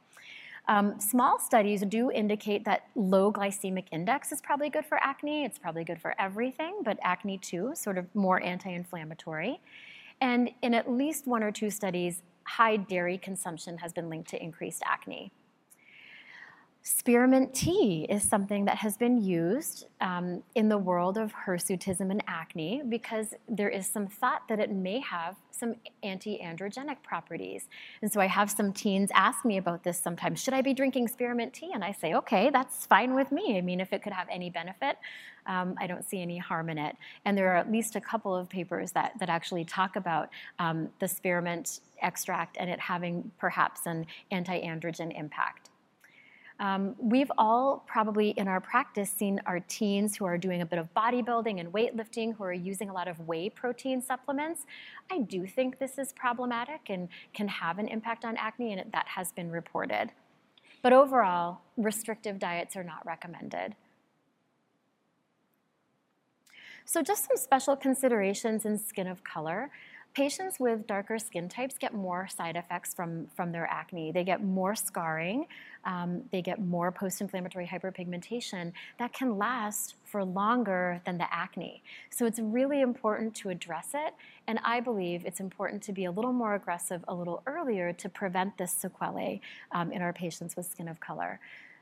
Um, 0.69 0.99
small 0.99 1.39
studies 1.39 1.83
do 1.83 2.11
indicate 2.11 2.65
that 2.65 2.89
low 2.97 3.31
glycemic 3.31 3.85
index 3.93 4.33
is 4.33 4.41
probably 4.41 4.69
good 4.69 4.85
for 4.85 4.99
acne. 5.03 5.45
It's 5.45 5.59
probably 5.59 5.85
good 5.85 6.01
for 6.01 6.15
everything, 6.19 6.81
but 6.83 6.99
acne 7.03 7.39
too, 7.39 7.73
sort 7.75 7.99
of 7.99 8.13
more 8.15 8.43
anti 8.43 8.71
inflammatory. 8.71 9.61
And 10.21 10.51
in 10.63 10.75
at 10.75 10.91
least 10.91 11.27
one 11.27 11.43
or 11.43 11.53
two 11.53 11.71
studies, 11.71 12.23
high 12.45 12.77
dairy 12.77 13.19
consumption 13.19 13.79
has 13.79 13.93
been 13.93 14.09
linked 14.09 14.31
to 14.31 14.43
increased 14.43 14.83
acne. 14.85 15.33
Spearmint 16.89 17.53
tea 17.53 18.07
is 18.09 18.23
something 18.23 18.67
that 18.67 18.77
has 18.77 18.97
been 18.97 19.21
used 19.21 19.87
um, 20.01 20.45
in 20.55 20.69
the 20.69 20.79
world 20.79 21.19
of 21.19 21.35
hirsutism 21.35 22.13
and 22.13 22.23
acne 22.29 22.81
because 22.89 23.35
there 23.49 23.69
is 23.69 23.89
some 23.89 24.07
thought 24.07 24.47
that 24.49 24.61
it 24.61 24.71
may 24.71 25.01
have 25.01 25.35
some 25.51 25.75
anti 26.05 26.39
androgenic 26.39 27.03
properties. 27.03 27.67
And 28.03 28.13
so 28.13 28.21
I 28.21 28.27
have 28.27 28.53
some 28.53 28.73
teens 28.73 29.11
ask 29.15 29.45
me 29.45 29.57
about 29.57 29.83
this 29.83 29.99
sometimes. 29.99 30.41
Should 30.41 30.55
I 30.55 30.63
be 30.63 30.75
drinking 30.75 31.09
spearmint 31.09 31.55
tea? 31.55 31.73
And 31.75 31.83
I 31.83 31.91
say, 31.91 32.15
okay, 32.15 32.51
that's 32.51 32.87
fine 32.87 33.17
with 33.17 33.33
me. 33.33 33.59
I 33.59 33.63
mean, 33.63 33.81
if 33.81 33.93
it 33.93 34.05
could 34.05 34.13
have 34.13 34.29
any 34.31 34.49
benefit, 34.49 34.97
um, 35.47 35.75
I 35.79 35.87
don't 35.87 36.05
see 36.05 36.21
any 36.21 36.39
harm 36.39 36.69
in 36.69 36.79
it. 36.79 36.97
And 37.25 37.37
there 37.37 37.53
are 37.53 37.57
at 37.57 37.71
least 37.71 37.97
a 37.97 38.01
couple 38.01 38.35
of 38.35 38.49
papers 38.49 38.93
that, 38.93 39.13
that 39.19 39.29
actually 39.29 39.65
talk 39.65 39.97
about 39.97 40.31
um, 40.59 40.89
the 41.01 41.09
spearmint 41.09 41.81
extract 42.03 42.57
and 42.59 42.69
it 42.69 42.81
having 42.81 43.31
perhaps 43.39 43.87
an 43.87 44.07
anti 44.31 44.61
androgen 44.61 45.17
impact. 45.19 45.71
Um, 46.59 46.95
we've 46.99 47.31
all 47.37 47.85
probably 47.87 48.31
in 48.31 48.49
our 48.49 48.61
practice 48.61 49.11
seen 49.11 49.41
our 49.45 49.61
teens 49.61 50.17
who 50.17 50.25
are 50.25 50.39
doing 50.39 50.63
a 50.63 50.67
bit 50.67 50.79
of 50.79 50.89
bodybuilding 50.95 51.61
and 51.61 51.71
weightlifting 51.71 52.35
who 52.35 52.45
are 52.45 52.53
using 52.53 52.89
a 52.89 52.95
lot 52.95 53.09
of 53.09 53.21
whey 53.21 53.51
protein 53.51 54.01
supplements. 54.01 54.65
I 55.11 55.19
do 55.19 55.47
think 55.47 55.79
this 55.79 55.99
is 55.99 56.13
problematic 56.13 56.89
and 56.89 57.09
can 57.35 57.49
have 57.49 57.79
an 57.79 57.89
impact 57.89 58.25
on 58.25 58.37
acne, 58.39 58.73
and 58.73 58.91
that 58.91 59.07
has 59.09 59.33
been 59.33 59.51
reported. 59.51 60.13
But 60.83 60.95
overall, 60.95 61.59
restrictive 61.77 62.39
diets 62.39 62.75
are 62.75 62.85
not 62.85 63.05
recommended. 63.05 63.75
So, 66.89 67.03
just 67.03 67.27
some 67.27 67.37
special 67.37 67.75
considerations 67.75 68.65
in 68.65 68.79
skin 68.79 69.09
of 69.09 69.25
color. 69.25 69.71
Patients 70.15 70.61
with 70.61 70.87
darker 70.87 71.19
skin 71.19 71.49
types 71.49 71.77
get 71.77 71.93
more 71.93 72.29
side 72.29 72.55
effects 72.55 72.95
from, 72.95 73.27
from 73.35 73.51
their 73.51 73.67
acne. 73.67 74.13
They 74.13 74.23
get 74.23 74.43
more 74.43 74.77
scarring, 74.77 75.47
um, 75.85 76.23
they 76.31 76.41
get 76.41 76.61
more 76.61 76.93
post 76.93 77.21
inflammatory 77.21 77.67
hyperpigmentation 77.67 78.73
that 79.01 79.13
can 79.13 79.37
last 79.37 79.97
for 80.05 80.25
longer 80.25 81.03
than 81.05 81.19
the 81.19 81.27
acne. 81.35 81.83
So 82.11 82.25
it's 82.25 82.39
really 82.39 82.81
important 82.83 83.35
to 83.35 83.51
address 83.51 83.89
it, 83.93 84.15
and 84.47 84.61
I 84.65 84.79
believe 84.79 85.27
it's 85.27 85.41
important 85.41 85.83
to 85.83 85.93
be 85.93 86.05
a 86.05 86.11
little 86.13 86.33
more 86.33 86.55
aggressive 86.55 87.05
a 87.09 87.15
little 87.15 87.43
earlier 87.47 87.93
to 87.95 88.09
prevent 88.09 88.57
this 88.59 88.71
sequelae 88.71 89.41
um, 89.73 89.91
in 89.91 90.03
our 90.03 90.13
patients 90.13 90.57
with 90.57 90.67
skin 90.67 90.87
of 90.87 91.01
color. 91.01 91.41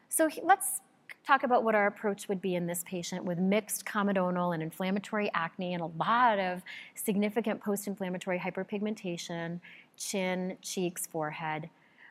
So 0.09 0.31
let's 0.43 0.81
talk 1.27 1.43
about 1.43 1.65
what 1.65 1.75
our 1.75 1.87
approach 1.87 2.29
would 2.29 2.41
be 2.41 2.55
in 2.55 2.67
this 2.67 2.85
patient 2.87 3.25
with 3.25 3.39
mixed 3.39 3.85
comedonal 3.85 4.53
and 4.53 4.63
inflammatory 4.63 5.31
acne 5.35 5.75
and 5.75 5.83
a 5.83 5.91
lot 5.99 6.39
of 6.39 6.63
significant 6.95 7.61
post-inflammatory 7.63 8.39
hyperpigmentation, 8.39 9.61
chin, 9.97 10.57
cheeks, 10.61 11.07
forehead. 11.07 11.71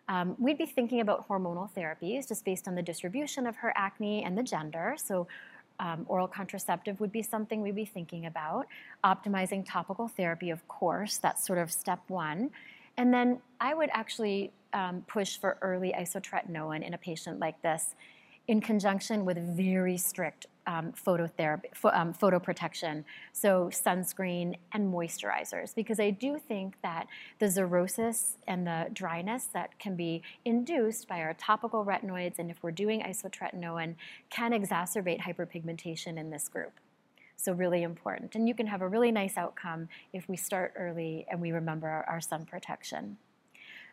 Um, 0.10 0.36
we'd 0.38 0.58
be 0.58 0.65
thinking 0.65 0.99
about 0.99 1.27
hormonal 1.27 1.69
therapies 1.71 2.27
just 2.27 2.43
based 2.43 2.67
on 2.67 2.75
the 2.75 2.82
distribution 2.82 3.47
of 3.47 3.56
her 3.58 3.71
acne 3.75 4.23
and 4.23 4.38
the 4.38 4.43
gender. 4.43 4.95
So 4.97 5.27
um, 5.79 6.06
oral 6.08 6.27
contraceptive 6.27 6.99
would 6.99 7.12
be 7.12 7.21
something 7.21 7.62
we'd 7.62 7.75
be 7.75 7.86
thinking 7.86 8.25
about. 8.25 8.67
Optimizing 9.03 9.63
topical 9.67 10.08
therapy, 10.08 10.49
of 10.49 10.67
course, 10.67 11.17
that's 11.17 11.45
sort 11.45 11.60
of 11.60 11.71
step 11.71 11.99
one. 12.08 12.51
And 12.97 13.13
then 13.13 13.39
I 13.60 13.73
would 13.73 13.89
actually 13.93 14.51
um, 14.73 15.03
push 15.08 15.38
for 15.38 15.58
early 15.62 15.93
isotretinoin 15.97 16.86
in 16.86 16.93
a 16.93 16.97
patient 16.97 17.39
like 17.39 17.62
this 17.62 17.95
in 18.47 18.60
conjunction 18.60 19.23
with 19.25 19.38
very 19.38 19.97
strict 19.97 20.47
um, 20.67 20.93
phototherapy, 20.93 21.65
um, 21.93 22.13
photo 22.13 22.39
protection, 22.39 23.03
so 23.32 23.69
sunscreen 23.71 24.56
and 24.71 24.93
moisturizers, 24.93 25.75
because 25.75 25.99
I 25.99 26.10
do 26.10 26.38
think 26.38 26.75
that 26.84 27.08
the 27.39 27.47
xerosis 27.47 28.36
and 28.47 28.65
the 28.65 28.88
dryness 28.93 29.45
that 29.53 29.77
can 29.79 29.95
be 29.95 30.21
induced 30.45 31.08
by 31.08 31.19
our 31.21 31.34
topical 31.34 31.86
retinoids, 31.86 32.39
and 32.39 32.49
if 32.49 32.62
we're 32.62 32.71
doing 32.71 33.01
isotretinoin, 33.01 33.95
can 34.29 34.51
exacerbate 34.51 35.21
hyperpigmentation 35.21 36.17
in 36.17 36.29
this 36.29 36.47
group. 36.47 36.73
So 37.36 37.51
really 37.51 37.84
important. 37.84 38.36
And 38.36 38.47
you 38.47 38.53
can 38.53 38.67
have 38.67 38.82
a 38.82 38.88
really 38.88 39.12
nice 39.12 39.38
outcome 39.38 39.89
if 40.13 40.29
we 40.29 40.38
start 40.38 40.73
early 40.77 41.25
and 41.29 41.41
we 41.41 41.51
remember 41.51 41.88
our, 41.88 42.06
our 42.06 42.21
sun 42.21 42.45
protection. 42.45 43.17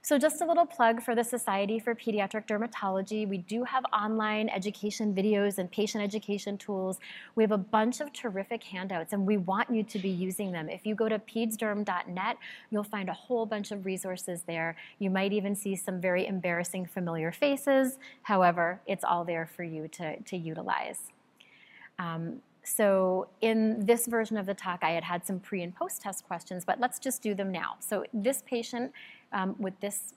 So 0.02 0.18
just 0.18 0.40
a 0.40 0.46
little 0.46 0.64
plug 0.64 1.02
for 1.02 1.14
the 1.14 1.22
Society 1.22 1.78
for 1.78 1.94
Pediatric 1.94 2.46
Dermatology. 2.46 3.28
We 3.28 3.38
do 3.38 3.64
have 3.64 3.84
online 3.92 4.48
education 4.48 5.14
videos 5.14 5.58
and 5.58 5.70
patient 5.70 6.02
education 6.02 6.56
tools. 6.56 6.98
We 7.34 7.42
have 7.42 7.52
a 7.52 7.58
bunch 7.58 8.00
of 8.00 8.10
terrific 8.12 8.64
handouts 8.64 9.12
and 9.12 9.26
we 9.26 9.36
want 9.36 9.68
you 9.68 9.82
to 9.82 9.98
be 9.98 10.08
using 10.08 10.52
them. 10.52 10.70
If 10.70 10.86
you 10.86 10.94
go 10.94 11.08
to 11.10 11.18
pedsderm.net, 11.18 12.38
you'll 12.70 12.82
find 12.82 13.10
a 13.10 13.14
whole 13.14 13.44
bunch 13.44 13.72
of 13.72 13.84
resources 13.84 14.42
there. 14.46 14.74
You 14.98 15.10
might 15.10 15.34
even 15.34 15.54
see 15.54 15.76
some 15.76 16.00
very 16.00 16.26
embarrassing 16.26 16.86
familiar 16.86 17.30
faces. 17.30 17.98
However, 18.22 18.80
it's 18.86 19.04
all 19.04 19.24
there 19.24 19.50
for 19.54 19.64
you 19.64 19.86
to, 19.88 20.18
to 20.18 20.36
utilize. 20.36 21.10
Um, 21.98 22.40
so 22.62 23.28
in 23.40 23.84
this 23.84 24.06
version 24.06 24.36
of 24.36 24.46
the 24.46 24.54
talk, 24.54 24.80
I 24.82 24.90
had 24.90 25.04
had 25.04 25.26
some 25.26 25.40
pre 25.40 25.62
and 25.62 25.74
post 25.74 26.02
test 26.02 26.26
questions, 26.26 26.64
but 26.64 26.78
let's 26.78 26.98
just 26.98 27.22
do 27.22 27.34
them 27.34 27.50
now. 27.50 27.76
So 27.80 28.04
this 28.12 28.42
patient 28.46 28.92
um, 29.32 29.56
with 29.58 29.78
this 29.80 30.14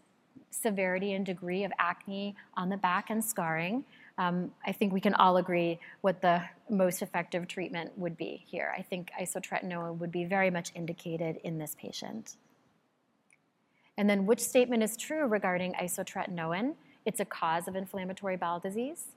severity 0.51 1.13
and 1.13 1.25
degree 1.25 1.63
of 1.63 1.71
acne 1.79 2.35
on 2.55 2.69
the 2.69 2.77
back 2.77 3.09
and 3.09 3.23
scarring, 3.23 3.83
um, 4.17 4.51
I 4.65 4.71
think 4.71 4.93
we 4.93 5.01
can 5.01 5.15
all 5.15 5.37
agree 5.37 5.79
what 6.01 6.21
the 6.21 6.41
most 6.69 7.01
effective 7.01 7.47
treatment 7.47 7.97
would 7.97 8.15
be 8.15 8.43
here. 8.47 8.73
I 8.77 8.81
think 8.81 9.11
isotretinoin 9.19 9.97
would 9.97 10.11
be 10.11 10.25
very 10.25 10.51
much 10.51 10.71
indicated 10.75 11.39
in 11.43 11.57
this 11.57 11.75
patient. 11.79 12.37
And 13.97 14.09
then 14.09 14.25
which 14.25 14.39
statement 14.39 14.83
is 14.83 14.97
true 14.97 15.25
regarding 15.25 15.73
isotretinoin? 15.73 16.75
It's 17.05 17.19
a 17.19 17.25
cause 17.25 17.67
of 17.67 17.75
inflammatory 17.75 18.37
bowel 18.37 18.59
disease. 18.59 19.07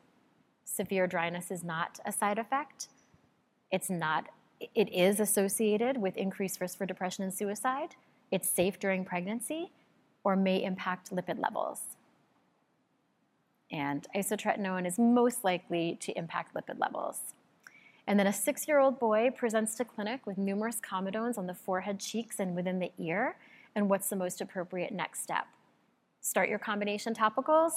Severe 0.65 1.07
dryness 1.07 1.51
is 1.51 1.63
not 1.63 2.01
a 2.05 2.13
side 2.13 2.39
effect. 2.39 2.89
It's 3.71 3.91
not, 3.91 4.27
it 4.75 4.93
is 4.93 5.21
associated 5.21 5.99
with 5.99 6.17
increased 6.17 6.61
risk 6.61 6.79
for 6.79 6.87
depression 6.87 7.25
and 7.25 7.33
suicide. 7.33 7.95
It's 8.31 8.49
safe 8.49 8.79
during 8.79 9.05
pregnancy 9.05 9.71
or 10.27 10.35
may 10.35 10.61
impact 10.61 11.15
lipid 11.15 11.41
levels. 11.41 11.83
And 13.71 14.05
isotretinoin 14.13 14.85
is 14.85 14.99
most 14.99 15.45
likely 15.45 15.97
to 16.01 16.19
impact 16.19 16.53
lipid 16.53 16.81
levels. 16.81 17.21
And 18.09 18.19
then 18.19 18.27
a 18.27 18.33
six 18.33 18.67
year 18.67 18.81
old 18.81 18.99
boy 18.99 19.31
presents 19.31 19.77
to 19.77 19.85
clinic 19.85 20.27
with 20.27 20.37
numerous 20.37 20.81
comedones 20.81 21.39
on 21.39 21.47
the 21.47 21.55
forehead, 21.55 22.01
cheeks, 22.01 22.41
and 22.41 22.57
within 22.57 22.81
the 22.81 22.91
ear. 22.99 23.37
And 23.77 23.89
what's 23.89 24.09
the 24.09 24.17
most 24.17 24.41
appropriate 24.41 24.93
next 24.93 25.23
step? 25.23 25.47
Start 26.23 26.49
your 26.49 26.59
combination 26.59 27.15
topicals, 27.15 27.75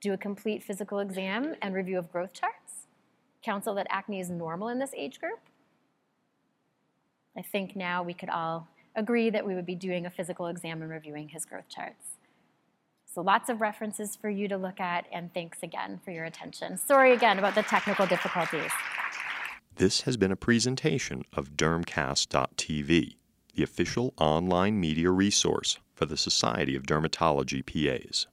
do 0.00 0.14
a 0.14 0.16
complete 0.16 0.62
physical 0.62 1.00
exam 1.00 1.54
and 1.60 1.74
review 1.74 1.98
of 1.98 2.10
growth 2.10 2.32
charts, 2.32 2.86
counsel 3.42 3.74
that 3.74 3.86
acne 3.90 4.20
is 4.20 4.30
normal 4.30 4.68
in 4.68 4.78
this 4.78 4.94
age 4.96 5.20
group. 5.20 5.40
I 7.36 7.42
think 7.42 7.76
now 7.76 8.02
we 8.02 8.14
could 8.14 8.30
all 8.30 8.68
agree 8.96 9.30
that 9.30 9.46
we 9.46 9.54
would 9.54 9.66
be 9.66 9.74
doing 9.74 10.06
a 10.06 10.10
physical 10.10 10.46
exam 10.46 10.82
and 10.82 10.90
reviewing 10.90 11.28
his 11.28 11.44
growth 11.44 11.68
charts. 11.68 12.16
So 13.06 13.20
lots 13.20 13.48
of 13.48 13.60
references 13.60 14.16
for 14.16 14.28
you 14.28 14.48
to 14.48 14.56
look 14.56 14.80
at, 14.80 15.06
and 15.12 15.32
thanks 15.32 15.62
again 15.62 16.00
for 16.04 16.10
your 16.10 16.24
attention. 16.24 16.76
Sorry 16.76 17.12
again 17.12 17.38
about 17.38 17.54
the 17.54 17.62
technical 17.62 18.06
difficulties. 18.06 18.72
This 19.76 20.02
has 20.02 20.16
been 20.16 20.32
a 20.32 20.36
presentation 20.36 21.22
of 21.32 21.50
Dermcast.tv, 21.50 23.16
the 23.54 23.62
official 23.62 24.14
online 24.18 24.80
media 24.80 25.10
resource 25.10 25.78
for 25.94 26.06
the 26.06 26.16
Society 26.16 26.74
of 26.74 26.82
Dermatology 26.84 27.64
PAs. 27.64 28.26